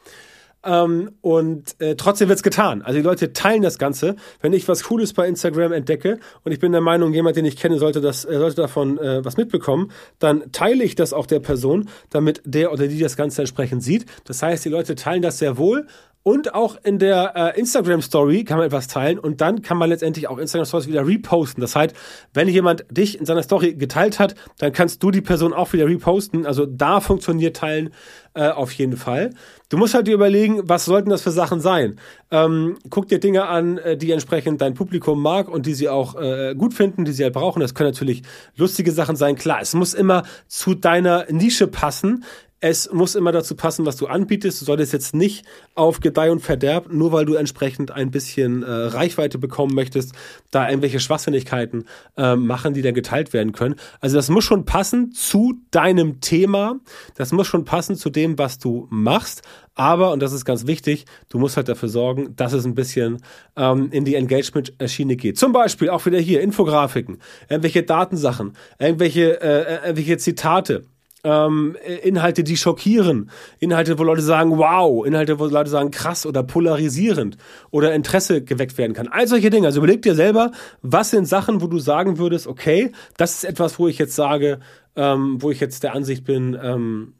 Ähm, 0.64 1.12
und 1.20 1.80
äh, 1.80 1.94
trotzdem 1.96 2.28
wird's 2.28 2.42
getan. 2.42 2.82
Also 2.82 2.98
die 2.98 3.04
Leute 3.04 3.32
teilen 3.32 3.62
das 3.62 3.78
Ganze. 3.78 4.16
Wenn 4.40 4.52
ich 4.52 4.66
was 4.68 4.84
Cooles 4.84 5.12
bei 5.12 5.28
Instagram 5.28 5.72
entdecke 5.72 6.18
und 6.42 6.52
ich 6.52 6.58
bin 6.58 6.72
der 6.72 6.80
Meinung, 6.80 7.12
jemand, 7.12 7.36
den 7.36 7.44
ich 7.44 7.56
kenne, 7.56 7.78
sollte 7.78 8.00
das, 8.00 8.24
äh, 8.24 8.38
sollte 8.38 8.56
davon 8.56 8.98
äh, 8.98 9.24
was 9.24 9.36
mitbekommen, 9.36 9.90
dann 10.18 10.52
teile 10.52 10.84
ich 10.84 10.94
das 10.94 11.12
auch 11.12 11.26
der 11.26 11.40
Person, 11.40 11.88
damit 12.10 12.40
der 12.44 12.72
oder 12.72 12.88
die 12.88 12.98
das 12.98 13.16
Ganze 13.16 13.42
entsprechend 13.42 13.82
sieht. 13.82 14.06
Das 14.24 14.42
heißt, 14.42 14.64
die 14.64 14.70
Leute 14.70 14.94
teilen 14.94 15.22
das 15.22 15.38
sehr 15.38 15.58
wohl, 15.58 15.86
und 16.24 16.54
auch 16.54 16.76
in 16.82 16.98
der 16.98 17.34
äh, 17.54 17.60
Instagram 17.60 18.00
Story 18.00 18.44
kann 18.44 18.56
man 18.56 18.66
etwas 18.66 18.88
teilen 18.88 19.18
und 19.18 19.42
dann 19.42 19.60
kann 19.60 19.76
man 19.76 19.90
letztendlich 19.90 20.26
auch 20.26 20.38
Instagram 20.38 20.64
Stories 20.64 20.88
wieder 20.88 21.06
reposten. 21.06 21.60
Das 21.60 21.76
heißt, 21.76 21.94
wenn 22.32 22.48
jemand 22.48 22.86
dich 22.90 23.20
in 23.20 23.26
seiner 23.26 23.42
Story 23.42 23.74
geteilt 23.74 24.18
hat, 24.18 24.34
dann 24.58 24.72
kannst 24.72 25.02
du 25.02 25.10
die 25.10 25.20
Person 25.20 25.52
auch 25.52 25.74
wieder 25.74 25.86
reposten. 25.86 26.46
Also 26.46 26.64
da 26.64 27.00
funktioniert 27.00 27.56
Teilen 27.56 27.90
äh, 28.32 28.48
auf 28.48 28.72
jeden 28.72 28.96
Fall. 28.96 29.34
Du 29.68 29.76
musst 29.76 29.92
halt 29.92 30.06
dir 30.06 30.14
überlegen, 30.14 30.62
was 30.64 30.86
sollten 30.86 31.10
das 31.10 31.20
für 31.20 31.30
Sachen 31.30 31.60
sein. 31.60 32.00
Ähm, 32.30 32.78
guck 32.88 33.06
dir 33.08 33.20
Dinge 33.20 33.46
an, 33.46 33.76
äh, 33.76 33.98
die 33.98 34.10
entsprechend 34.10 34.62
dein 34.62 34.72
Publikum 34.72 35.20
mag 35.20 35.48
und 35.48 35.66
die 35.66 35.74
sie 35.74 35.90
auch 35.90 36.14
äh, 36.18 36.54
gut 36.56 36.72
finden, 36.72 37.04
die 37.04 37.12
sie 37.12 37.24
halt 37.24 37.34
brauchen. 37.34 37.60
Das 37.60 37.74
können 37.74 37.90
natürlich 37.90 38.22
lustige 38.56 38.92
Sachen 38.92 39.16
sein. 39.16 39.36
Klar, 39.36 39.58
es 39.60 39.74
muss 39.74 39.92
immer 39.92 40.22
zu 40.48 40.74
deiner 40.74 41.26
Nische 41.30 41.66
passen. 41.66 42.24
Es 42.66 42.90
muss 42.90 43.14
immer 43.14 43.30
dazu 43.30 43.56
passen, 43.56 43.84
was 43.84 43.96
du 43.96 44.06
anbietest. 44.06 44.62
Du 44.62 44.64
solltest 44.64 44.94
jetzt 44.94 45.14
nicht 45.14 45.44
auf 45.74 46.00
Gedeih 46.00 46.32
und 46.32 46.40
Verderb, 46.40 46.90
nur 46.90 47.12
weil 47.12 47.26
du 47.26 47.34
entsprechend 47.34 47.90
ein 47.90 48.10
bisschen 48.10 48.62
äh, 48.62 48.70
Reichweite 48.70 49.36
bekommen 49.36 49.74
möchtest, 49.74 50.14
da 50.50 50.66
irgendwelche 50.70 50.98
Schwachsinnigkeiten 50.98 51.84
äh, 52.16 52.36
machen, 52.36 52.72
die 52.72 52.80
dann 52.80 52.94
geteilt 52.94 53.34
werden 53.34 53.52
können. 53.52 53.74
Also 54.00 54.16
das 54.16 54.30
muss 54.30 54.44
schon 54.44 54.64
passen 54.64 55.12
zu 55.12 55.60
deinem 55.72 56.22
Thema. 56.22 56.80
Das 57.16 57.32
muss 57.32 57.48
schon 57.48 57.66
passen 57.66 57.96
zu 57.96 58.08
dem, 58.08 58.38
was 58.38 58.58
du 58.58 58.86
machst. 58.88 59.42
Aber, 59.74 60.12
und 60.12 60.22
das 60.22 60.32
ist 60.32 60.46
ganz 60.46 60.66
wichtig, 60.66 61.04
du 61.28 61.38
musst 61.38 61.58
halt 61.58 61.68
dafür 61.68 61.90
sorgen, 61.90 62.34
dass 62.34 62.54
es 62.54 62.64
ein 62.64 62.74
bisschen 62.74 63.20
ähm, 63.56 63.88
in 63.90 64.06
die 64.06 64.14
Engagement-Schiene 64.14 65.16
geht. 65.16 65.36
Zum 65.36 65.52
Beispiel 65.52 65.90
auch 65.90 66.06
wieder 66.06 66.18
hier 66.18 66.40
Infografiken, 66.40 67.18
irgendwelche 67.50 67.82
Datensachen, 67.82 68.54
irgendwelche, 68.78 69.38
äh, 69.42 69.86
irgendwelche 69.86 70.16
Zitate 70.16 70.86
ähm, 71.24 71.76
Inhalte, 72.02 72.44
die 72.44 72.56
schockieren, 72.56 73.30
Inhalte, 73.58 73.98
wo 73.98 74.04
Leute 74.04 74.22
sagen, 74.22 74.58
wow, 74.58 75.04
Inhalte, 75.04 75.38
wo 75.38 75.46
Leute 75.46 75.70
sagen, 75.70 75.90
krass 75.90 76.26
oder 76.26 76.42
polarisierend 76.42 77.36
oder 77.70 77.94
Interesse 77.94 78.42
geweckt 78.42 78.78
werden 78.78 78.92
kann. 78.92 79.08
All 79.08 79.26
solche 79.26 79.50
Dinge. 79.50 79.66
Also 79.66 79.80
überleg 79.80 80.02
dir 80.02 80.14
selber, 80.14 80.52
was 80.82 81.10
sind 81.10 81.26
Sachen, 81.26 81.62
wo 81.62 81.66
du 81.66 81.78
sagen 81.78 82.18
würdest, 82.18 82.46
okay, 82.46 82.92
das 83.16 83.34
ist 83.34 83.44
etwas, 83.44 83.78
wo 83.78 83.88
ich 83.88 83.98
jetzt 83.98 84.14
sage, 84.14 84.60
ähm, 84.96 85.42
wo 85.42 85.50
ich 85.50 85.60
jetzt 85.60 85.82
der 85.82 85.94
Ansicht 85.94 86.24
bin, 86.24 86.56
ähm, 86.62 87.14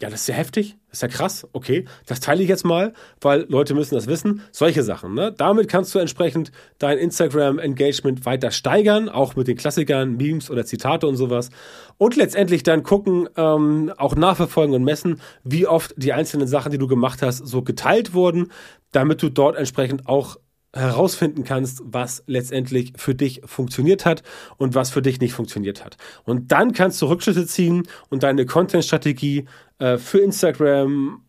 ja, 0.00 0.10
das 0.10 0.20
ist 0.20 0.28
ja 0.28 0.34
heftig, 0.34 0.76
das 0.88 0.98
ist 0.98 1.02
ja 1.02 1.08
krass, 1.08 1.48
okay, 1.52 1.84
das 2.06 2.20
teile 2.20 2.42
ich 2.42 2.48
jetzt 2.48 2.64
mal, 2.64 2.92
weil 3.20 3.46
Leute 3.48 3.74
müssen 3.74 3.94
das 3.94 4.06
wissen. 4.06 4.42
Solche 4.52 4.82
Sachen, 4.84 5.14
ne? 5.14 5.34
Damit 5.36 5.68
kannst 5.68 5.94
du 5.94 5.98
entsprechend 5.98 6.52
dein 6.78 6.98
Instagram-Engagement 6.98 8.24
weiter 8.24 8.50
steigern, 8.52 9.08
auch 9.08 9.34
mit 9.34 9.48
den 9.48 9.56
Klassikern, 9.56 10.16
Memes 10.16 10.50
oder 10.50 10.64
Zitate 10.64 11.06
und 11.06 11.16
sowas. 11.16 11.50
Und 11.96 12.14
letztendlich 12.14 12.62
dann 12.62 12.84
gucken, 12.84 13.28
ähm, 13.36 13.92
auch 13.96 14.14
nachverfolgen 14.14 14.74
und 14.74 14.84
messen, 14.84 15.20
wie 15.42 15.66
oft 15.66 15.94
die 15.96 16.12
einzelnen 16.12 16.46
Sachen, 16.46 16.70
die 16.70 16.78
du 16.78 16.86
gemacht 16.86 17.20
hast, 17.22 17.38
so 17.38 17.62
geteilt 17.62 18.14
wurden, 18.14 18.52
damit 18.92 19.20
du 19.22 19.30
dort 19.30 19.56
entsprechend 19.56 20.06
auch 20.06 20.36
herausfinden 20.74 21.44
kannst, 21.44 21.82
was 21.84 22.22
letztendlich 22.26 22.92
für 22.96 23.14
dich 23.14 23.42
funktioniert 23.44 24.04
hat 24.04 24.22
und 24.58 24.74
was 24.74 24.90
für 24.90 25.02
dich 25.02 25.20
nicht 25.20 25.32
funktioniert 25.32 25.84
hat. 25.84 25.96
Und 26.24 26.52
dann 26.52 26.72
kannst 26.72 27.00
du 27.00 27.06
Rückschlüsse 27.06 27.46
ziehen 27.46 27.88
und 28.10 28.22
deine 28.22 28.46
Content-Strategie 28.46 29.46
äh, 29.78 29.96
für 29.96 30.18
Instagram 30.18 31.22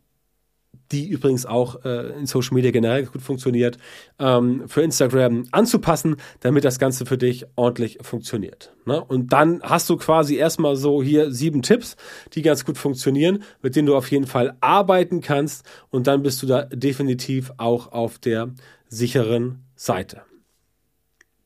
die 0.92 1.08
übrigens 1.08 1.46
auch 1.46 1.84
äh, 1.86 2.18
in 2.18 2.26
Social 2.26 2.56
Media 2.56 2.72
generell 2.72 3.06
gut 3.06 3.22
funktioniert, 3.22 3.78
ähm, 4.18 4.68
für 4.68 4.82
Instagram 4.82 5.46
anzupassen, 5.52 6.16
damit 6.40 6.66
das 6.66 6.80
Ganze 6.80 7.06
für 7.06 7.18
dich 7.18 7.46
ordentlich 7.56 8.00
funktioniert. 8.02 8.74
Ne? 8.86 9.04
Und 9.04 9.32
dann 9.34 9.62
hast 9.62 9.90
du 9.90 9.98
quasi 9.98 10.36
erstmal 10.36 10.76
so 10.76 11.04
hier 11.04 11.32
sieben 11.32 11.62
Tipps, 11.62 11.96
die 12.34 12.42
ganz 12.42 12.66
gut 12.66 12.78
funktionieren, 12.78 13.44
mit 13.62 13.76
denen 13.76 13.86
du 13.86 13.96
auf 13.96 14.10
jeden 14.10 14.28
Fall 14.28 14.58
arbeiten 14.62 15.22
kannst 15.22 15.66
und 15.90 16.08
dann 16.08 16.24
bist 16.24 16.42
du 16.42 16.48
da 16.48 16.64
definitiv 16.64 17.52
auch 17.58 17.92
auf 17.92 18.18
der 18.18 18.50
sicheren 18.90 19.64
Seite. 19.76 20.24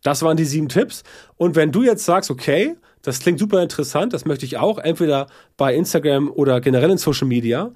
Das 0.02 0.22
waren 0.22 0.38
die 0.38 0.46
sieben 0.46 0.70
Tipps. 0.70 1.04
Und 1.36 1.56
wenn 1.56 1.72
du 1.72 1.84
jetzt 1.84 2.06
sagst, 2.06 2.32
okay, 2.32 2.76
das 3.04 3.20
klingt 3.20 3.38
super 3.38 3.62
interessant, 3.62 4.13
das 4.13 4.26
möchte 4.26 4.46
ich 4.46 4.58
auch, 4.58 4.80
entweder 4.80 5.28
bei 5.58 5.76
Instagram 5.76 6.32
oder 6.32 6.60
generell 6.62 6.89
in 6.89 6.98
Social 6.98 7.28
Media, 7.28 7.72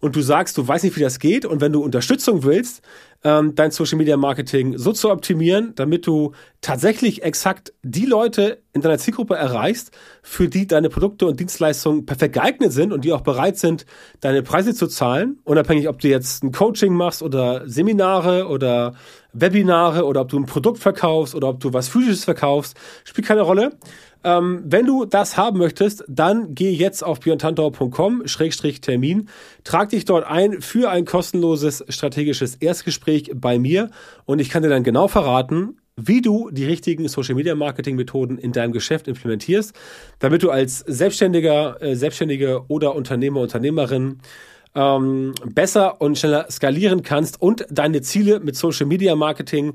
und 0.00 0.16
du 0.16 0.20
sagst, 0.20 0.58
du 0.58 0.66
weißt 0.66 0.82
nicht, 0.82 0.96
wie 0.96 1.00
das 1.00 1.20
geht, 1.20 1.46
und 1.46 1.60
wenn 1.60 1.72
du 1.72 1.80
Unterstützung 1.80 2.42
willst, 2.42 2.82
ähm, 3.22 3.54
dein 3.54 3.70
Social 3.70 3.98
Media 3.98 4.16
Marketing 4.16 4.76
so 4.76 4.92
zu 4.92 5.12
optimieren, 5.12 5.74
damit 5.76 6.08
du 6.08 6.32
tatsächlich 6.60 7.22
exakt 7.22 7.72
die 7.84 8.04
Leute 8.04 8.58
in 8.72 8.80
deiner 8.80 8.98
Zielgruppe 8.98 9.36
erreichst, 9.36 9.92
für 10.20 10.48
die 10.48 10.66
deine 10.66 10.88
Produkte 10.88 11.26
und 11.26 11.38
Dienstleistungen 11.38 12.04
perfekt 12.04 12.34
geeignet 12.34 12.72
sind 12.72 12.92
und 12.92 13.04
die 13.04 13.12
auch 13.12 13.20
bereit 13.20 13.58
sind, 13.58 13.86
deine 14.20 14.42
Preise 14.42 14.74
zu 14.74 14.88
zahlen, 14.88 15.38
unabhängig, 15.44 15.88
ob 15.88 16.00
du 16.00 16.08
jetzt 16.08 16.42
ein 16.42 16.50
Coaching 16.50 16.94
machst 16.94 17.22
oder 17.22 17.62
Seminare 17.68 18.48
oder 18.48 18.94
Webinare 19.32 20.04
oder 20.04 20.22
ob 20.22 20.28
du 20.28 20.38
ein 20.38 20.46
Produkt 20.46 20.80
verkaufst 20.80 21.36
oder 21.36 21.48
ob 21.48 21.60
du 21.60 21.72
was 21.72 21.88
physisches 21.88 22.24
verkaufst, 22.24 22.76
spielt 23.04 23.28
keine 23.28 23.42
Rolle. 23.42 23.78
Ähm, 24.24 24.62
wenn 24.64 24.86
du 24.86 25.04
das 25.04 25.36
haben 25.36 25.58
möchtest, 25.58 26.04
dann 26.08 26.54
geh 26.54 26.70
jetzt 26.70 27.04
auf 27.04 27.18
björntantau.com-termin, 27.20 29.28
trag 29.64 29.90
dich 29.90 30.04
dort 30.04 30.24
ein 30.26 30.60
für 30.60 30.90
ein 30.90 31.04
kostenloses 31.04 31.84
strategisches 31.88 32.56
Erstgespräch 32.56 33.30
bei 33.34 33.58
mir. 33.58 33.90
Und 34.24 34.40
ich 34.40 34.50
kann 34.50 34.62
dir 34.62 34.68
dann 34.68 34.84
genau 34.84 35.08
verraten, 35.08 35.78
wie 35.96 36.22
du 36.22 36.50
die 36.50 36.64
richtigen 36.64 37.08
Social 37.08 37.34
Media 37.34 37.54
Marketing 37.54 37.96
Methoden 37.96 38.38
in 38.38 38.52
deinem 38.52 38.72
Geschäft 38.72 39.08
implementierst, 39.08 39.74
damit 40.18 40.42
du 40.42 40.50
als 40.50 40.78
Selbstständiger, 40.80 41.80
äh, 41.82 41.96
Selbstständige 41.96 42.64
oder 42.68 42.94
Unternehmer, 42.94 43.40
Unternehmerin 43.40 44.20
ähm, 44.74 45.34
besser 45.44 46.00
und 46.00 46.18
schneller 46.18 46.46
skalieren 46.50 47.02
kannst 47.02 47.40
und 47.40 47.66
deine 47.70 48.00
Ziele 48.00 48.40
mit 48.40 48.56
Social 48.56 48.86
Media 48.86 49.14
Marketing 49.16 49.74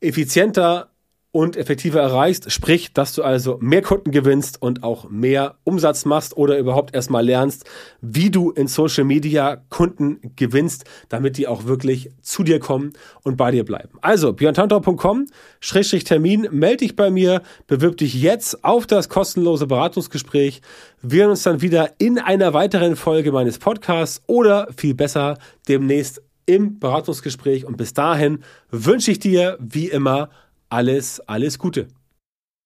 effizienter 0.00 0.90
und 1.32 1.56
effektiver 1.56 2.00
erreichst, 2.00 2.50
sprich, 2.50 2.94
dass 2.94 3.12
du 3.12 3.22
also 3.22 3.58
mehr 3.60 3.82
Kunden 3.82 4.10
gewinnst 4.10 4.62
und 4.62 4.82
auch 4.82 5.10
mehr 5.10 5.56
Umsatz 5.64 6.06
machst 6.06 6.36
oder 6.36 6.58
überhaupt 6.58 6.94
erstmal 6.94 7.26
lernst, 7.26 7.64
wie 8.00 8.30
du 8.30 8.50
in 8.52 8.68
Social 8.68 9.04
Media 9.04 9.62
Kunden 9.68 10.32
gewinnst, 10.36 10.84
damit 11.10 11.36
die 11.36 11.46
auch 11.46 11.66
wirklich 11.66 12.10
zu 12.22 12.42
dir 12.42 12.58
kommen 12.58 12.94
und 13.22 13.36
bei 13.36 13.50
dir 13.50 13.64
bleiben. 13.64 13.98
Also, 14.00 14.32
björntantau.com, 14.32 15.26
Schrägstrich 15.60 16.04
Termin, 16.04 16.48
melde 16.52 16.78
dich 16.78 16.96
bei 16.96 17.10
mir, 17.10 17.42
bewirb 17.66 17.98
dich 17.98 18.14
jetzt 18.14 18.64
auf 18.64 18.86
das 18.86 19.10
kostenlose 19.10 19.66
Beratungsgespräch. 19.66 20.62
Wir 21.02 21.24
hören 21.24 21.30
uns 21.32 21.42
dann 21.42 21.60
wieder 21.60 21.90
in 21.98 22.18
einer 22.18 22.54
weiteren 22.54 22.96
Folge 22.96 23.30
meines 23.30 23.58
Podcasts 23.58 24.22
oder 24.26 24.68
viel 24.74 24.94
besser 24.94 25.36
demnächst 25.68 26.22
im 26.46 26.78
Beratungsgespräch. 26.78 27.66
Und 27.66 27.76
bis 27.76 27.92
dahin 27.92 28.38
wünsche 28.70 29.10
ich 29.10 29.18
dir 29.18 29.58
wie 29.60 29.88
immer 29.88 30.30
alles, 30.68 31.20
alles 31.28 31.58
Gute. 31.58 31.88